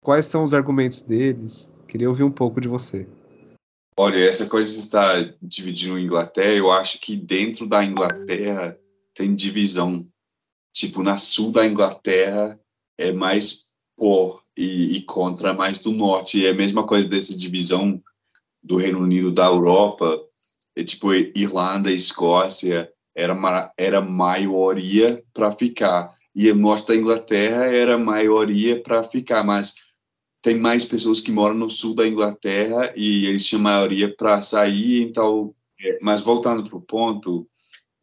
[0.03, 1.71] quais são os argumentos deles?
[1.87, 3.07] Queria ouvir um pouco de você.
[3.97, 8.77] Olha, essa coisa está dividindo a Inglaterra, eu acho que dentro da Inglaterra
[9.13, 10.05] tem divisão.
[10.73, 12.59] Tipo, na sul da Inglaterra
[12.97, 16.39] é mais por e, e contra mais do norte.
[16.39, 18.03] E é a mesma coisa dessa divisão
[18.61, 20.21] do Reino Unido da Europa.
[20.75, 26.13] É tipo, Irlanda, Escócia era, era maioria para ficar.
[26.35, 29.75] E o norte da Inglaterra era maioria para ficar, mas
[30.41, 35.03] tem mais pessoas que moram no sul da Inglaterra e eles tinham maioria para sair,
[35.03, 35.55] então.
[35.81, 37.47] É, mas voltando para o ponto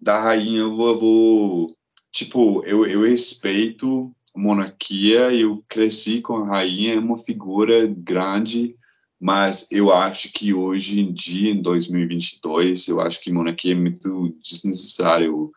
[0.01, 1.77] da rainha, eu vou,
[2.11, 8.77] tipo, eu, eu respeito monarquia, eu cresci com a rainha, é uma figura grande,
[9.19, 14.37] mas eu acho que hoje em dia, em 2022, eu acho que monarquia é muito
[14.43, 15.51] desnecessário.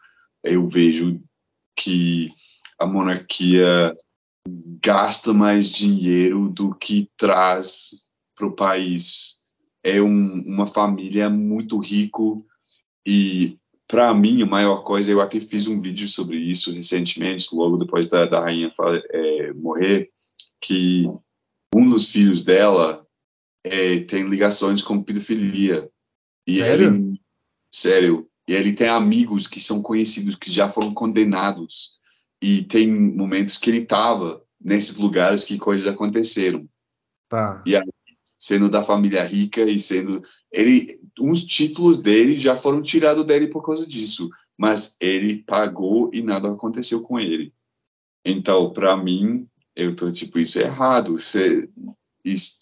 [0.44, 1.22] Eu vejo
[1.76, 2.32] que
[2.80, 3.96] a monarquia
[4.82, 9.40] gasta mais dinheiro do que traz para o país.
[9.84, 12.46] É um, uma família muito rico
[13.06, 13.58] e
[13.90, 18.08] para mim a maior coisa eu até fiz um vídeo sobre isso recentemente logo depois
[18.08, 18.72] da, da rainha
[19.10, 20.12] é, morrer
[20.62, 21.10] que
[21.74, 23.06] um dos filhos dela
[23.66, 25.90] é, tem ligações com pedofilia
[26.48, 26.96] e Sério?
[26.96, 27.22] ele
[27.74, 31.98] sério e ele tem amigos que são conhecidos que já foram condenados
[32.42, 36.70] e tem momentos que ele estava nesses lugares que coisas aconteceram
[37.28, 37.62] Tá.
[37.64, 37.84] e aí,
[38.40, 43.62] sendo da família rica e sendo ele uns títulos dele já foram tirados dele por
[43.64, 47.54] causa disso mas ele pagou e nada aconteceu com ele.
[48.26, 51.70] Então para mim eu tô tipo isso é errado você
[52.24, 52.60] isso,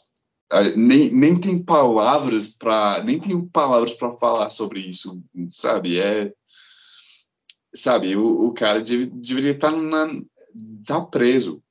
[0.76, 6.00] nem, nem tem palavras para nem tenho palavras para falar sobre isso sabe?
[6.00, 6.34] É
[7.74, 10.08] sabe o, o cara deve- deveria estar na
[10.86, 11.62] tá preso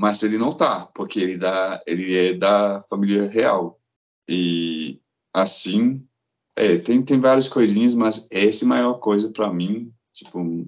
[0.00, 3.78] mas ele não tá porque ele dá ele é da família real.
[4.26, 4.98] E
[5.34, 6.08] assim
[6.56, 10.66] é tem tem várias coisinhas mas essa é a maior coisa para mim tipo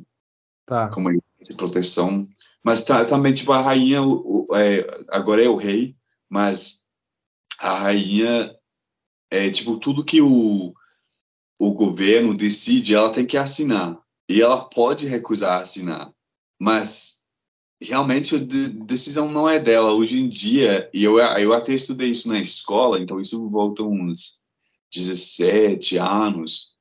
[0.66, 0.88] Tá.
[0.90, 2.28] como ele de proteção.
[2.62, 5.96] Mas tá, também tipo a rainha o, o- é, agora é o rei
[6.28, 6.86] mas
[7.58, 8.54] a rainha
[9.30, 10.74] é tipo tudo que o
[11.58, 13.98] o governo decide ela tem que assinar.
[14.28, 16.12] E ela pode recusar assinar.
[16.58, 17.21] Mas
[17.82, 22.10] realmente a de- decisão não é dela hoje em dia e eu eu até estudei
[22.10, 24.40] isso na escola então isso volta uns
[24.92, 26.72] 17 anos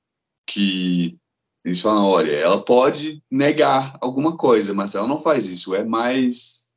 [0.45, 1.17] que
[1.63, 5.75] eles falam, olha, ela pode negar alguma coisa, mas ela não faz isso.
[5.75, 6.73] É mais,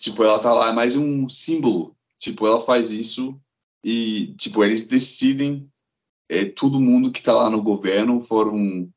[0.00, 1.96] tipo, ela tá lá, é mais um símbolo.
[2.18, 3.40] Tipo, ela faz isso
[3.82, 5.68] e, tipo, eles decidem,
[6.28, 8.88] é, todo mundo que tá lá no governo foram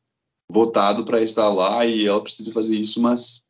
[0.48, 3.45] votado para estar lá e ela precisa fazer isso, mas,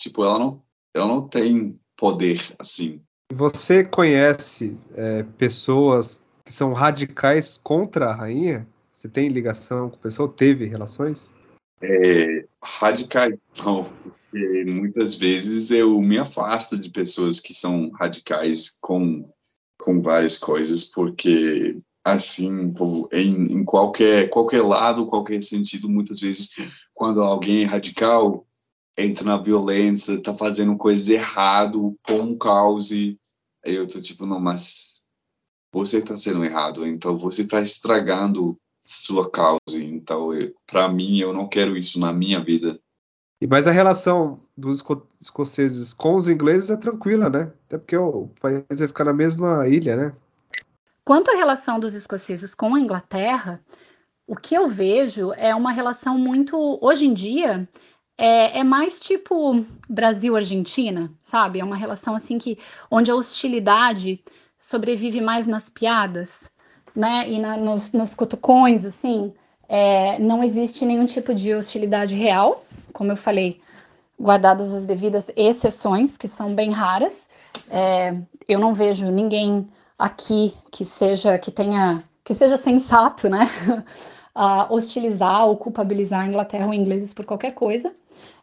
[0.00, 0.62] tipo, ela não,
[0.94, 3.00] ela não tem poder, assim.
[3.32, 8.66] Você conhece é, pessoas que são radicais contra a rainha?
[8.92, 10.28] Você tem ligação com pessoa?
[10.28, 11.32] Teve relações?
[11.82, 13.34] é, radicais,
[13.64, 19.28] não, porque muitas vezes eu me afasto de pessoas que são radicais com,
[19.78, 22.72] com várias coisas, porque assim,
[23.12, 26.50] em, em qualquer, qualquer lado, qualquer sentido, muitas vezes,
[26.94, 28.46] quando alguém é radical,
[28.96, 33.18] entra na violência, tá fazendo coisas errado, põe um caos, e
[33.64, 35.06] aí eu tô tipo, não, mas
[35.72, 39.58] você tá sendo errado, então você tá estragando sua causa.
[39.74, 40.30] Então,
[40.66, 42.80] para mim, eu não quero isso na minha vida.
[43.40, 47.52] E mas a relação dos esco- escoceses com os ingleses é tranquila, né?
[47.66, 50.16] Até porque o país vai ficar na mesma ilha, né?
[51.04, 53.64] Quanto à relação dos escoceses com a Inglaterra,
[54.26, 56.78] o que eu vejo é uma relação muito.
[56.82, 57.68] Hoje em dia,
[58.20, 61.58] é, é mais tipo Brasil-Argentina, sabe?
[61.58, 62.58] É uma relação assim que
[62.90, 64.22] onde a hostilidade
[64.58, 66.50] sobrevive mais nas piadas,
[66.94, 67.28] né?
[67.30, 69.32] E na- nos, nos cutucões, assim.
[69.68, 73.60] É, não existe nenhum tipo de hostilidade real, como eu falei,
[74.20, 77.26] guardadas as devidas exceções, que são bem raras.
[77.70, 78.14] É,
[78.48, 79.66] eu não vejo ninguém
[79.98, 83.48] aqui que seja que tenha que seja sensato, né,
[84.70, 87.92] hostilizar ou culpabilizar a Inglaterra ou ingleses por qualquer coisa.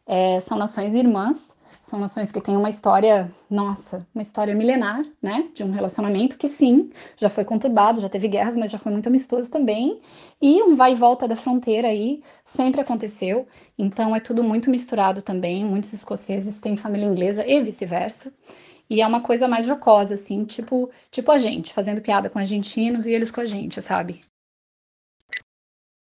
[0.07, 1.51] É, são nações irmãs,
[1.85, 6.49] são nações que têm uma história, nossa, uma história milenar, né, de um relacionamento que
[6.49, 10.01] sim, já foi conturbado, já teve guerras, mas já foi muito amistoso também,
[10.41, 13.47] e um vai e volta da fronteira aí sempre aconteceu.
[13.77, 15.65] Então é tudo muito misturado também.
[15.65, 18.31] Muitos escoceses têm família inglesa e vice-versa.
[18.89, 23.05] E é uma coisa mais jocosa, assim, tipo, tipo a gente, fazendo piada com argentinos
[23.05, 24.23] e eles com a gente, sabe?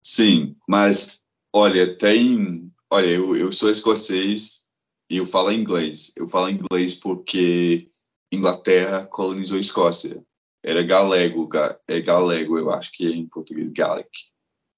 [0.01, 2.67] Sim, mas olha, tem.
[2.95, 4.69] Olha, eu, eu sou escocês
[5.10, 6.13] e eu falo inglês.
[6.15, 7.89] Eu falo inglês porque
[8.31, 10.25] Inglaterra colonizou a Escócia.
[10.63, 14.10] Era galego, ga, é galego, eu acho que é em português, Gaelic,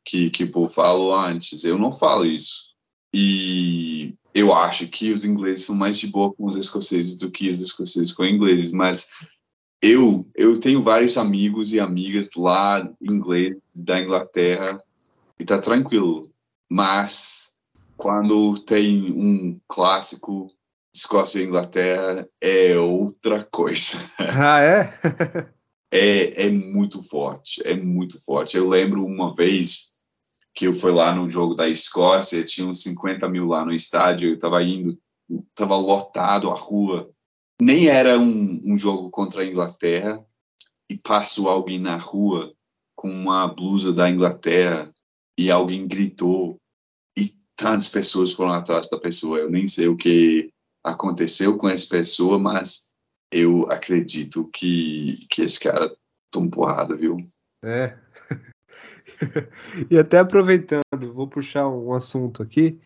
[0.03, 1.63] que, que eu falo antes.
[1.63, 2.75] Eu não falo isso.
[3.13, 7.47] E eu acho que os ingleses são mais de boa com os escoceses do que
[7.47, 9.05] os escoceses com os ingleses, mas
[9.79, 14.83] eu eu tenho vários amigos e amigas lá inglês da Inglaterra
[15.37, 16.31] e tá tranquilo.
[16.67, 17.46] Mas
[17.97, 20.51] quando tem um clássico
[20.93, 23.97] Escócia e Inglaterra é outra coisa.
[24.19, 24.93] Ah, é?
[25.91, 28.57] É, é muito forte, é muito forte.
[28.57, 29.93] Eu lembro uma vez
[30.53, 34.29] que eu fui lá no jogo da Escócia, tinha uns 50 mil lá no estádio,
[34.29, 34.97] eu estava indo,
[35.49, 37.09] estava lotado a rua.
[37.61, 40.23] Nem era um, um jogo contra a Inglaterra,
[40.89, 42.53] e passou alguém na rua
[42.95, 44.91] com uma blusa da Inglaterra
[45.37, 46.59] e alguém gritou
[47.57, 49.39] tantas pessoas foram atrás da pessoa.
[49.39, 50.49] Eu nem sei o que
[50.83, 52.91] aconteceu com essa pessoa, mas
[53.31, 55.93] eu acredito que, que esse cara
[56.31, 57.17] tomou porrada, viu?
[57.63, 57.97] É.
[59.89, 62.79] e até aproveitando, vou puxar um assunto aqui,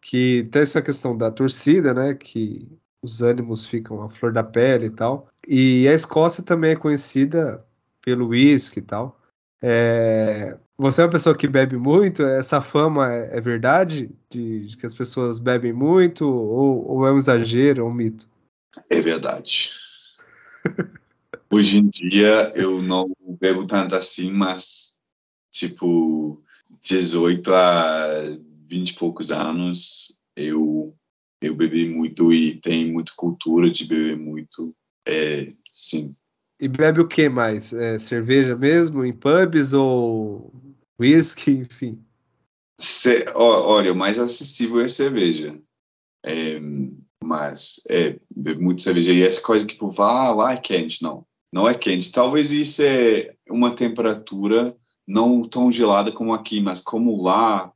[0.00, 2.14] que tem essa questão da torcida, né?
[2.14, 2.68] Que
[3.02, 5.28] os ânimos ficam à flor da pele e tal.
[5.46, 7.64] E a Escócia também é conhecida
[8.02, 9.17] pelo whisky e tal.
[9.62, 10.56] É...
[10.76, 12.22] Você é uma pessoa que bebe muito?
[12.22, 14.10] Essa fama é, é verdade?
[14.30, 16.24] De, de, que as pessoas bebem muito?
[16.26, 18.28] Ou, ou é um exagero, ou um mito?
[18.88, 19.70] É verdade.
[21.50, 24.98] Hoje em dia eu não bebo tanto assim, mas
[25.50, 26.42] tipo
[26.82, 28.08] 18 a
[28.66, 30.94] 20 e poucos anos eu
[31.40, 34.74] eu bebi muito e tem muita cultura de beber muito.
[35.06, 36.14] É, sim.
[36.60, 37.72] E bebe o que mais?
[37.72, 40.52] É, cerveja mesmo, em pubs ou
[40.98, 42.02] whisky, enfim?
[42.80, 45.60] Se, olha, o mais acessível é cerveja.
[46.24, 46.60] É,
[47.22, 49.12] mas é, bebe muito cerveja.
[49.12, 51.24] E essa coisa que tipo, ah, lá é quente, não.
[51.52, 52.12] Não é quente.
[52.12, 57.72] Talvez isso é uma temperatura não tão gelada como aqui, mas como lá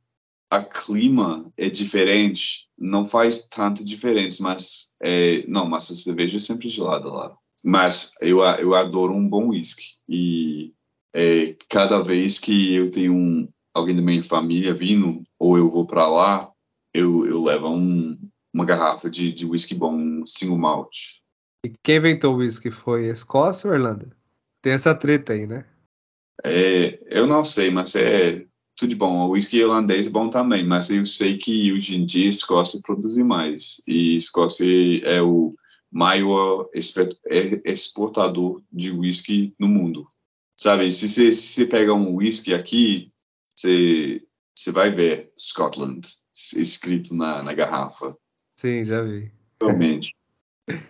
[0.49, 6.39] a clima é diferente, não faz tanta diferença, mas é, não, mas a cerveja é
[6.39, 7.35] sempre gelada lá.
[7.63, 10.73] Mas eu, eu adoro um bom whisky e
[11.13, 15.85] é, cada vez que eu tenho um, alguém da minha família vindo ou eu vou
[15.85, 16.51] para lá,
[16.93, 18.19] eu, eu levo um,
[18.53, 21.21] uma garrafa de, de whisky bom, um single malt.
[21.65, 24.15] E quem inventou o whisky foi Escócia ou Irlanda?
[24.61, 25.65] Tem essa treta aí, né?
[26.43, 28.45] É, eu não sei, mas é
[28.75, 29.27] tudo bom.
[29.27, 33.15] O whisky irlandês é bom também, mas eu sei que hoje em dia Escócia produz
[33.17, 34.65] mais e Escócia
[35.03, 35.53] é o
[35.93, 40.07] maior exportador de whisky no mundo.
[40.59, 43.11] Sabe, se você, se você pegar um whisky aqui,
[43.55, 44.23] você,
[44.57, 46.01] você vai ver Scotland
[46.55, 48.15] escrito na, na garrafa.
[48.57, 49.31] Sim, já vi.
[49.61, 50.15] Realmente.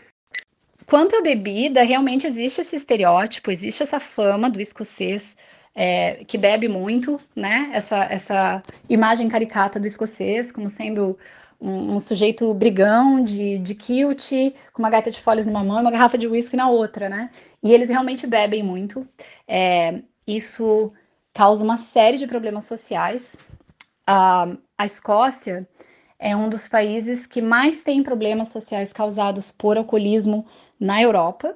[0.86, 5.36] Quanto à bebida, realmente existe esse estereótipo, existe essa fama do escocês
[5.76, 7.72] é, que bebe muito, né?
[7.74, 11.18] Essa, essa imagem caricata do escocês como sendo
[11.60, 14.32] um, um, sujeito brigão de, de kilt,
[14.74, 17.30] com uma gaita de folhas numa mão e uma garrafa de uísque na outra, né?
[17.62, 19.08] E eles realmente bebem muito.
[19.48, 20.92] É, isso
[21.34, 23.36] causa uma série de problemas sociais.
[24.06, 25.68] A, a Escócia
[26.20, 30.46] é um dos países que mais tem problemas sociais causados por alcoolismo
[30.80, 31.56] na Europa.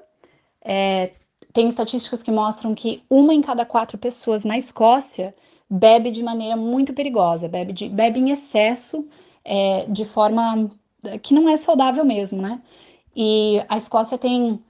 [0.63, 1.11] É,
[1.53, 5.33] tem estatísticas que mostram que uma em cada quatro pessoas na Escócia
[5.69, 9.07] bebe de maneira muito perigosa, bebe, de, bebe em excesso
[9.47, 10.69] é, de forma
[11.23, 12.61] que não é saudável mesmo, né?
[13.15, 14.61] E a Escócia tem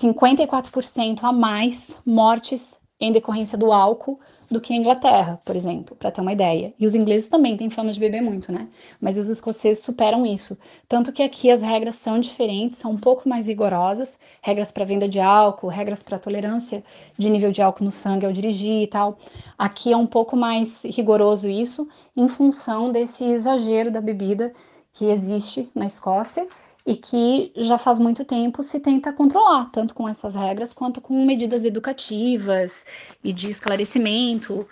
[0.00, 6.10] 54% a mais mortes em decorrência do álcool do que a Inglaterra, por exemplo, para
[6.10, 6.72] ter uma ideia.
[6.78, 8.68] E os ingleses também têm fama de beber muito, né?
[9.00, 10.56] Mas os escoceses superam isso.
[10.88, 15.08] Tanto que aqui as regras são diferentes, são um pouco mais rigorosas regras para venda
[15.08, 16.82] de álcool, regras para tolerância
[17.16, 19.18] de nível de álcool no sangue ao dirigir e tal.
[19.58, 24.52] Aqui é um pouco mais rigoroso isso, em função desse exagero da bebida
[24.92, 26.46] que existe na Escócia
[26.88, 31.22] e que já faz muito tempo se tenta controlar, tanto com essas regras quanto com
[31.22, 32.86] medidas educativas
[33.22, 34.66] e de esclarecimento,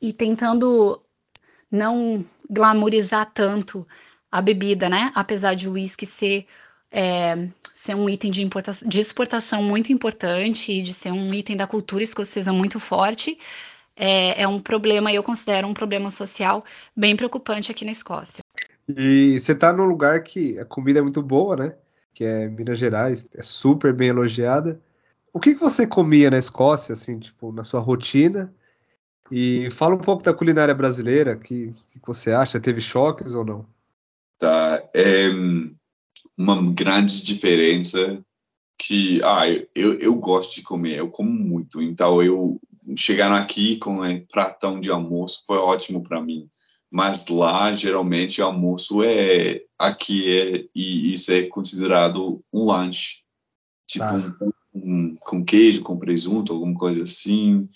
[0.00, 1.00] e tentando
[1.70, 3.86] não glamourizar tanto
[4.28, 5.12] a bebida, né?
[5.14, 6.48] Apesar de o uísque ser,
[6.90, 8.44] é, ser um item de,
[8.84, 13.38] de exportação muito importante e de ser um item da cultura escocesa muito forte,
[13.94, 16.64] é, é um problema, eu considero um problema social
[16.96, 18.42] bem preocupante aqui na Escócia.
[18.88, 21.76] E você tá num lugar que a comida é muito boa, né?
[22.12, 24.80] Que é Minas Gerais, é super bem elogiada.
[25.32, 28.52] O que, que você comia na Escócia, assim, tipo, na sua rotina?
[29.30, 32.60] E fala um pouco da culinária brasileira, que, que você acha?
[32.60, 33.66] Teve choques ou não?
[34.38, 35.30] Tá, é
[36.36, 38.22] uma grande diferença
[38.76, 42.60] que, ah, eu, eu gosto de comer, eu como muito, então eu
[42.96, 46.48] chegar aqui com um pratão de almoço foi ótimo para mim
[46.92, 53.22] mas lá geralmente o almoço é aqui é e isso é considerado um lanche.
[53.88, 54.36] Tipo ah.
[54.42, 57.66] um, um, com queijo com presunto alguma coisa assim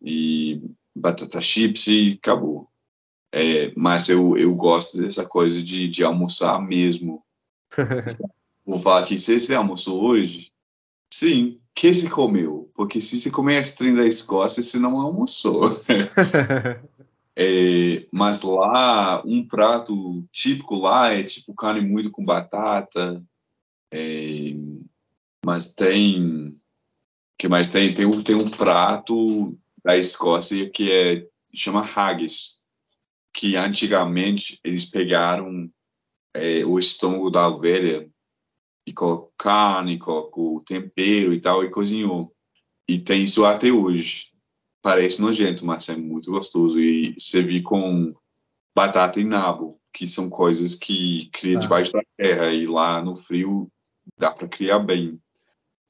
[0.00, 0.62] e
[0.96, 2.66] batata chips e acabou.
[3.30, 7.22] É, mas eu, eu gosto dessa coisa de, de almoçar mesmo.
[8.64, 10.50] Vou falar aqui se você almoçou hoje
[11.12, 12.70] sim que se comeu?
[12.74, 15.70] Porque se você comer esse trem da Escócia você não almoçou
[17.36, 23.24] É, mas lá, um prato típico lá é tipo carne moída com batata.
[23.92, 24.52] É,
[25.44, 26.58] mas tem.
[27.38, 27.92] que mais tem?
[27.94, 32.60] Tem um, tem um prato da Escócia que é chama haggis.
[33.34, 35.70] que antigamente eles pegaram
[36.34, 38.08] é, o estômago da ovelha
[38.86, 42.34] e colocou carne, colocou tempero e tal e cozinhou.
[42.88, 44.31] E tem isso até hoje.
[44.82, 46.78] Parece nojento, mas é muito gostoso.
[46.78, 48.12] E servir com
[48.74, 51.60] batata e nabo, que são coisas que cria Ah.
[51.60, 53.70] debaixo da terra e lá no frio
[54.18, 55.20] dá para criar bem.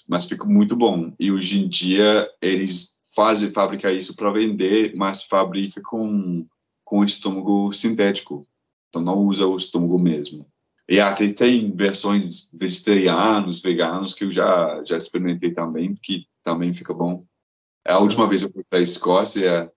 [0.09, 1.15] Mas fica muito bom.
[1.19, 6.47] E hoje em dia eles fazem fabricar isso para vender, mas fabrica com
[6.85, 8.47] com estômago sintético.
[8.91, 10.47] Então não usa o estômago mesmo.
[10.87, 16.93] E até tem versões vegetarianos, veganos que eu já já experimentei também, que também fica
[16.93, 17.25] bom.
[17.87, 19.73] A última vez que eu fui para a Escócia,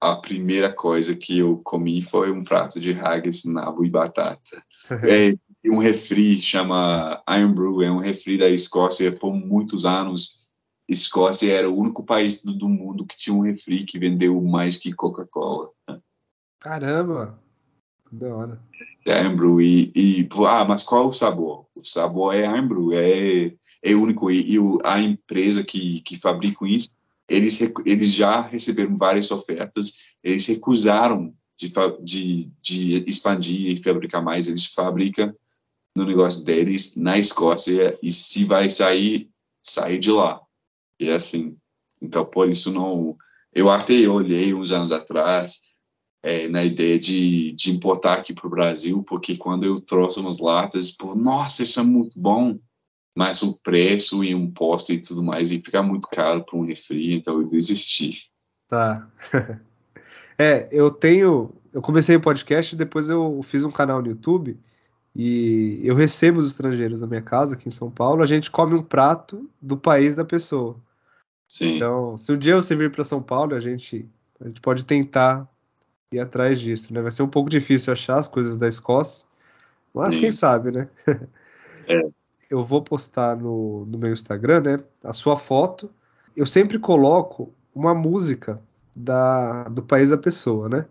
[0.00, 4.62] a primeira coisa que eu comi foi um prato de haggis, nabo e batata.
[5.08, 5.36] É
[5.70, 10.42] um refri chama Iron Brew, é um refri da Escócia por muitos anos.
[10.88, 14.76] Escócia era o único país do, do mundo que tinha um refri que vendeu mais
[14.76, 15.70] que Coca-Cola.
[16.60, 17.40] Caramba!
[18.10, 18.60] Da hora.
[19.06, 21.66] Iron Brew e, e ah, mas qual o sabor?
[21.74, 26.66] O sabor é Iron Brew, é é único e, e a empresa que que fabrica
[26.66, 26.90] isso,
[27.32, 31.70] eles eles já receberam várias ofertas, eles recusaram de
[32.02, 35.34] de, de expandir e fabricar mais, eles fabricam
[35.96, 39.30] no negócio deles na Escócia e se vai sair
[39.62, 40.40] sair de lá.
[40.98, 41.56] E é assim.
[42.00, 43.16] Então por isso não
[43.54, 45.72] eu até olhei uns anos atrás
[46.22, 50.38] é, na ideia de, de importar aqui para o Brasil, porque quando eu trouxe umas
[50.38, 52.58] latas, pô, nossa, isso é muito bom,
[53.14, 56.64] mas o preço e o imposto e tudo mais ia ficar muito caro para um
[56.64, 58.30] refri, então eu desisti.
[58.68, 59.08] Tá.
[60.38, 61.50] É, eu tenho.
[61.72, 64.58] Eu comecei o podcast, depois eu fiz um canal no YouTube
[65.14, 68.22] e eu recebo os estrangeiros na minha casa, aqui em São Paulo.
[68.22, 70.76] A gente come um prato do país da pessoa.
[71.46, 74.08] Sim, Então, se um dia você vir para São Paulo, a gente,
[74.40, 75.46] a gente pode tentar
[76.10, 77.02] ir atrás disso, né?
[77.02, 79.26] Vai ser um pouco difícil achar as coisas da Escócia,
[79.94, 80.20] mas Sim.
[80.22, 80.88] quem sabe, né?
[81.86, 82.08] É.
[82.52, 84.76] Eu vou postar no, no meu Instagram, né?
[85.02, 85.90] A sua foto.
[86.36, 88.60] Eu sempre coloco uma música
[88.94, 90.84] da, do país da pessoa, né?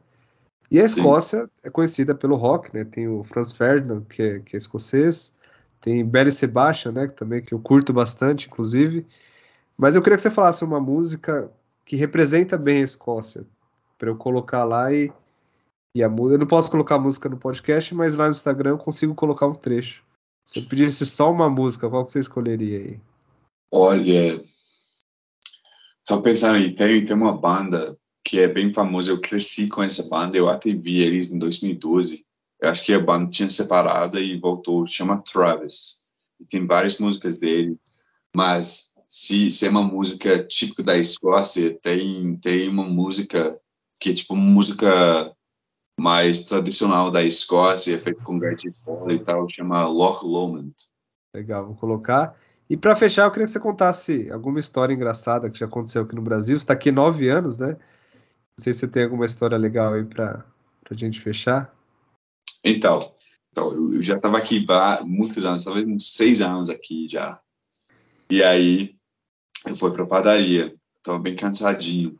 [0.71, 1.01] E a Sim.
[1.01, 2.83] Escócia é conhecida pelo rock, né?
[2.83, 5.35] Tem o Franz Ferdinand, que é, que é escocês,
[5.79, 7.07] tem Barry Sebastian, né?
[7.07, 9.05] Que também que eu curto bastante, inclusive.
[9.77, 11.51] Mas eu queria que você falasse uma música
[11.85, 13.45] que representa bem a Escócia,
[13.99, 15.13] para eu colocar lá e,
[15.93, 16.33] e a música.
[16.33, 19.45] Eu não posso colocar a música no podcast, mas lá no Instagram eu consigo colocar
[19.45, 20.03] um trecho.
[20.45, 22.99] Se pedisse só uma música, qual que você escolheria aí?
[23.71, 24.43] olha,
[26.05, 30.03] só pensando aí, tem, tem uma banda que é bem famosa, eu cresci com essa
[30.03, 32.25] banda, eu até vi eles em 2012,
[32.59, 36.03] eu acho que a banda tinha separada e voltou, chama Travis,
[36.39, 37.79] e tem várias músicas dele,
[38.35, 43.59] mas se, se é uma música típica da Escócia, tem, tem uma música
[43.99, 45.35] que é tipo música
[46.01, 48.39] mais tradicional da Escócia, feita com
[48.83, 50.73] fora e tal, chama Loch Lomond.
[51.35, 52.35] Legal, vou colocar.
[52.67, 56.15] E para fechar, eu queria que você contasse alguma história engraçada que já aconteceu aqui
[56.15, 56.57] no Brasil.
[56.57, 57.73] Você está aqui nove anos, né?
[57.73, 60.43] Não sei se você tem alguma história legal aí para
[60.89, 61.71] a gente fechar.
[62.65, 63.13] Então,
[63.51, 67.39] então eu, já estava aqui há muitos anos, talvez uns seis anos aqui já.
[68.27, 68.95] E aí
[69.67, 72.19] eu fui para a padaria, estava bem cansadinho.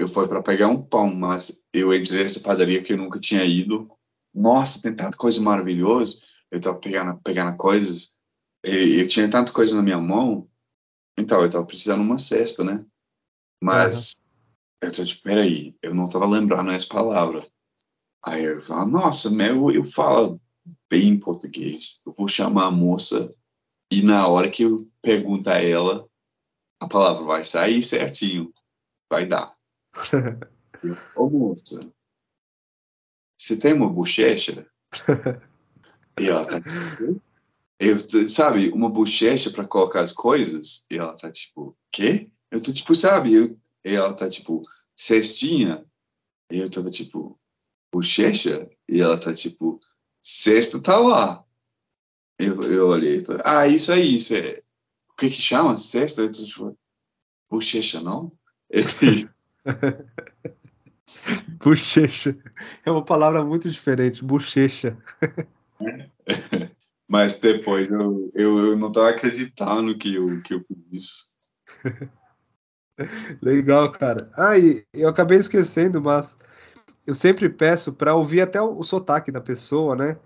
[0.00, 3.44] Eu fui para pegar um pão, mas eu entrei nessa padaria que eu nunca tinha
[3.44, 3.86] ido.
[4.34, 6.18] Nossa, tem tanta coisa maravilhosa.
[6.50, 8.18] Eu estava pegando, pegando coisas.
[8.64, 10.48] E eu tinha tanta coisa na minha mão.
[11.18, 12.82] Então, eu estava precisando de uma cesta, né?
[13.62, 14.16] Mas
[14.82, 17.46] eu tô tipo, peraí, eu não estava lembrando essa palavra.
[18.24, 20.40] Aí eu falo, nossa, meu, eu falo
[20.88, 22.02] bem português.
[22.06, 23.34] Eu vou chamar a moça
[23.92, 26.08] e na hora que eu pergunto a ela,
[26.80, 28.50] a palavra vai sair certinho.
[29.10, 29.59] Vai dar.
[31.16, 31.92] Ô moça,
[33.36, 34.66] você tem uma bochecha?
[36.20, 37.22] e ela tá tipo,
[37.78, 40.84] eu, sabe, uma bochecha para colocar as coisas?
[40.90, 42.30] E ela tá tipo, quê?
[42.50, 44.60] Eu tô tipo, sabe, eu, e ela tá tipo,
[44.94, 45.86] cestinha?
[46.50, 47.40] E eu tava tipo,
[47.90, 48.68] bochecha?
[48.86, 49.80] E ela tá tipo,
[50.20, 51.44] cesta tá lá.
[52.38, 54.62] Eu, eu olhei, tô, ah, isso aí, isso é.
[55.08, 55.78] O que que chama?
[55.78, 56.22] Cesta?
[56.22, 56.78] Eu tô tipo,
[57.48, 58.32] bochecha não?
[61.62, 62.36] Bochecha.
[62.84, 64.96] É uma palavra muito diferente, bochecha.
[67.08, 71.30] mas depois eu, eu, eu não tava acreditando que eu, que eu fiz isso.
[73.42, 74.30] Legal, cara.
[74.36, 76.36] Ah, e eu acabei esquecendo, mas
[77.06, 80.18] eu sempre peço para ouvir até o, o sotaque da pessoa, né?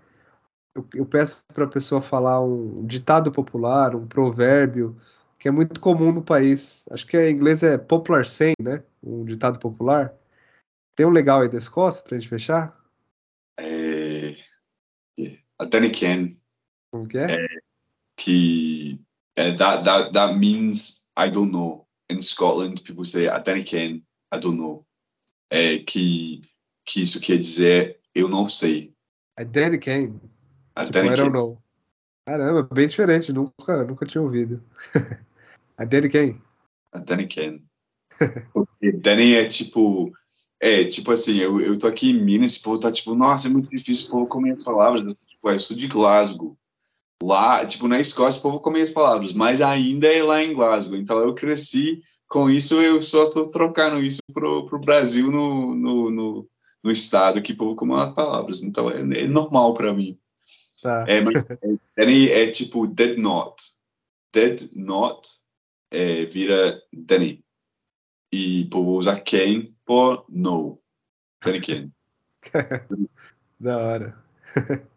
[0.75, 4.95] Eu, eu peço para a pessoa falar um ditado popular, um provérbio,
[5.39, 6.85] que é muito comum no país.
[6.91, 8.83] Acho que em inglês é popular saying, né?
[9.05, 10.13] Um ditado popular.
[10.95, 12.75] Tem um legal aí da Escócia pra gente fechar?
[13.59, 14.35] É,
[15.59, 16.37] a Danny Ken,
[16.91, 17.47] Como que é?
[18.17, 18.99] que
[19.35, 21.85] é, that, that, that means I don't know.
[22.09, 24.03] In Scotland, people say a Danny Ken,
[24.33, 24.85] I don't know.
[25.49, 26.41] É, que,
[26.85, 28.93] que isso quer dizer eu não sei.
[29.37, 30.19] A Danny Kane.
[30.75, 31.29] A Tipo, I don't Ken.
[31.31, 31.61] know.
[32.25, 34.63] Caramba, bem diferente, nunca, nunca tinha ouvido.
[35.77, 36.41] a Danny Kane.
[36.91, 37.61] A Danny Ken.
[38.53, 40.11] Porque Danny é tipo.
[40.59, 43.47] É, tipo assim, eu, eu tô aqui em Minas e o povo tá tipo, nossa,
[43.47, 45.03] é muito difícil o povo comer as palavras.
[45.25, 46.57] Tipo, eu sou de Glasgow.
[47.21, 50.97] Lá, tipo, na Escócia o povo comia as palavras, mas ainda é lá em Glasgow.
[50.97, 56.11] Então eu cresci com isso, eu só tô trocando isso pro, pro Brasil no, no,
[56.11, 56.49] no,
[56.83, 58.63] no estado que o povo come as palavras.
[58.63, 60.17] Então é, é normal pra mim.
[60.81, 61.05] Tá.
[61.07, 61.57] É, mas é,
[61.97, 63.55] Danny é tipo dead not.
[64.33, 65.27] Dead not
[65.91, 67.44] é, vira Danny.
[68.35, 70.77] E o povo usa Ken por no.
[71.41, 71.91] Danny Ken.
[73.57, 74.17] Da hora.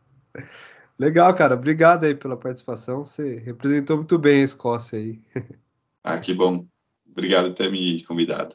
[0.98, 1.54] Legal, cara.
[1.54, 3.04] Obrigado aí pela participação.
[3.04, 5.20] Você representou muito bem a Escócia aí.
[6.02, 6.66] Ah, que bom.
[7.10, 8.54] Obrigado por ter me convidado.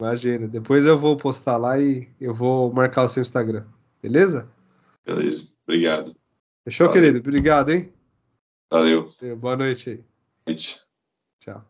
[0.00, 0.48] Imagina.
[0.48, 3.66] Depois eu vou postar lá e eu vou marcar o seu Instagram.
[4.00, 4.48] Beleza?
[5.04, 5.54] Beleza.
[5.64, 6.16] Obrigado.
[6.64, 7.02] Fechou, Valeu.
[7.02, 7.18] querido?
[7.18, 7.92] Obrigado, hein?
[8.70, 9.04] Valeu.
[9.36, 10.04] Boa noite aí.
[10.48, 10.80] Gente.
[11.40, 11.64] Tchau.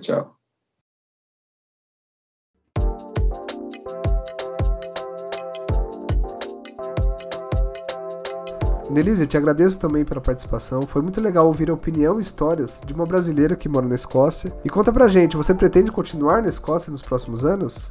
[0.00, 0.41] Tchau.
[8.92, 10.82] Nelise, te agradeço também pela participação.
[10.82, 14.52] Foi muito legal ouvir a opinião e histórias de uma brasileira que mora na Escócia.
[14.62, 17.90] E conta pra gente, você pretende continuar na Escócia nos próximos anos?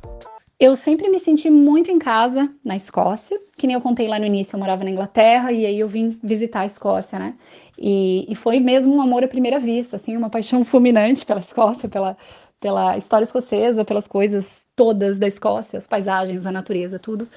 [0.59, 4.27] Eu sempre me senti muito em casa na Escócia, que nem eu contei lá no
[4.27, 7.33] início, eu morava na Inglaterra e aí eu vim visitar a Escócia, né?
[7.75, 11.89] E, e foi mesmo um amor à primeira vista, assim, uma paixão fulminante pela Escócia,
[11.89, 12.15] pela,
[12.59, 14.45] pela história escocesa, pelas coisas
[14.75, 17.27] todas da Escócia, as paisagens, a natureza, tudo.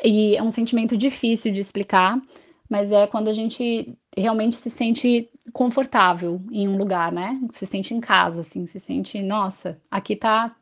[0.00, 2.16] E é um sentimento difícil de explicar,
[2.70, 7.40] mas é quando a gente realmente se sente confortável em um lugar, né?
[7.50, 10.54] Se sente em casa, assim, se sente, nossa, aqui tá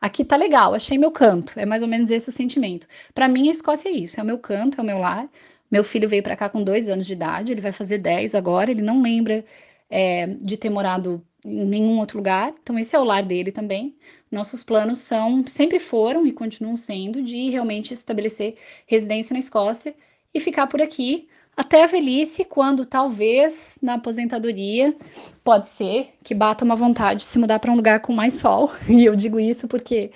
[0.00, 1.58] aqui tá legal, achei meu canto.
[1.58, 2.86] É mais ou menos esse o sentimento.
[3.14, 5.28] Para mim, a Escócia é isso, é o meu canto, é o meu lar.
[5.70, 8.70] Meu filho veio para cá com dois anos de idade, ele vai fazer 10 agora,
[8.70, 9.44] ele não lembra
[9.90, 13.94] é, de ter morado em nenhum outro lugar, então esse é o lar dele também.
[14.30, 19.94] Nossos planos são, sempre foram e continuam sendo, de realmente estabelecer residência na Escócia
[20.32, 24.94] e ficar por aqui até a velhice, quando talvez na aposentadoria
[25.42, 28.72] pode ser que bata uma vontade de se mudar para um lugar com mais sol.
[28.88, 30.10] E eu digo isso porque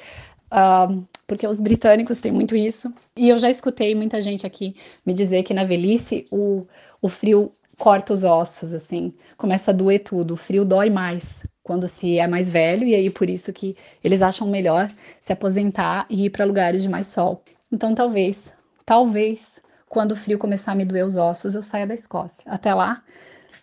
[0.52, 2.92] uh, porque os britânicos têm muito isso.
[3.16, 4.74] E eu já escutei muita gente aqui
[5.04, 6.66] me dizer que na velhice o,
[7.00, 10.34] o frio corta os ossos, assim, começa a doer tudo.
[10.34, 11.22] O frio dói mais
[11.62, 16.06] quando se é mais velho, e aí por isso que eles acham melhor se aposentar
[16.08, 17.44] e ir para lugares de mais sol.
[17.70, 18.50] Então talvez,
[18.86, 19.57] talvez,
[19.88, 22.44] quando o frio começar a me doer os ossos, eu saia da Escócia.
[22.46, 23.02] Até lá,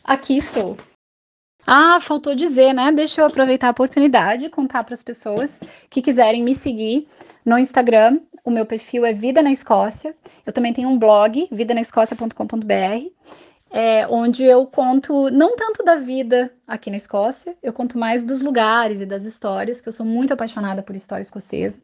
[0.03, 0.77] aqui estou.
[1.65, 2.91] Ah, faltou dizer, né?
[2.91, 5.59] Deixa eu aproveitar a oportunidade e contar para as pessoas
[5.89, 7.07] que quiserem me seguir
[7.43, 8.19] no Instagram.
[8.43, 10.15] O meu perfil é Vida na Escócia.
[10.45, 13.09] Eu também tenho um blog, vidanaescócia.com.br,
[13.75, 18.39] é, onde eu conto não tanto da vida aqui na Escócia, eu conto mais dos
[18.39, 21.81] lugares e das histórias, que eu sou muito apaixonada por história escocesa.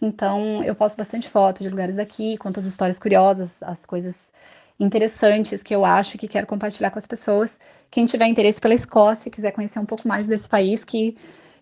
[0.00, 4.30] Então, eu posto bastante fotos de lugares aqui, conto as histórias curiosas, as coisas
[4.78, 7.58] interessantes que eu acho que quero compartilhar com as pessoas.
[7.90, 11.16] Quem tiver interesse pela Escócia, quiser conhecer um pouco mais desse país que,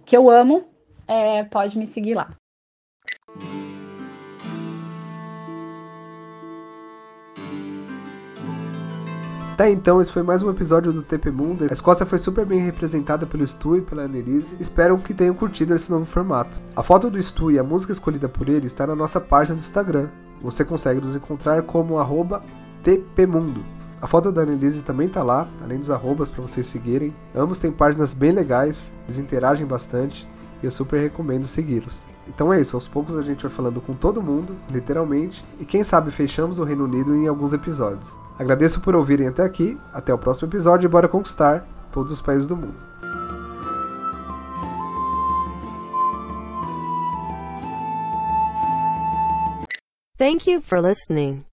[0.05, 0.63] que eu amo,
[1.09, 2.37] é, pode me seguir lá.
[9.61, 11.67] Tá, então, esse foi mais um episódio do TP Mundo.
[11.69, 14.57] A Escócia foi super bem representada pelo Stu e pela Annelise.
[14.59, 16.63] Espero que tenham curtido esse novo formato.
[16.75, 19.61] A foto do Stu e a música escolhida por ele está na nossa página do
[19.61, 20.09] Instagram.
[20.41, 21.97] Você consegue nos encontrar como
[22.83, 23.61] TPMundo.
[24.01, 27.15] A foto da Annelise também tá lá, além dos arrobas para vocês seguirem.
[27.37, 30.27] Ambos têm páginas bem legais, eles interagem bastante
[30.63, 32.07] e eu super recomendo segui-los.
[32.27, 35.85] Então é isso, aos poucos a gente vai falando com todo mundo, literalmente, e quem
[35.85, 38.19] sabe fechamos o Reino Unido em alguns episódios.
[38.41, 41.63] Agradeço por ouvirem até aqui, até o próximo episódio e bora conquistar
[41.93, 42.81] todos os países do mundo.
[50.17, 51.50] Thank you for listening.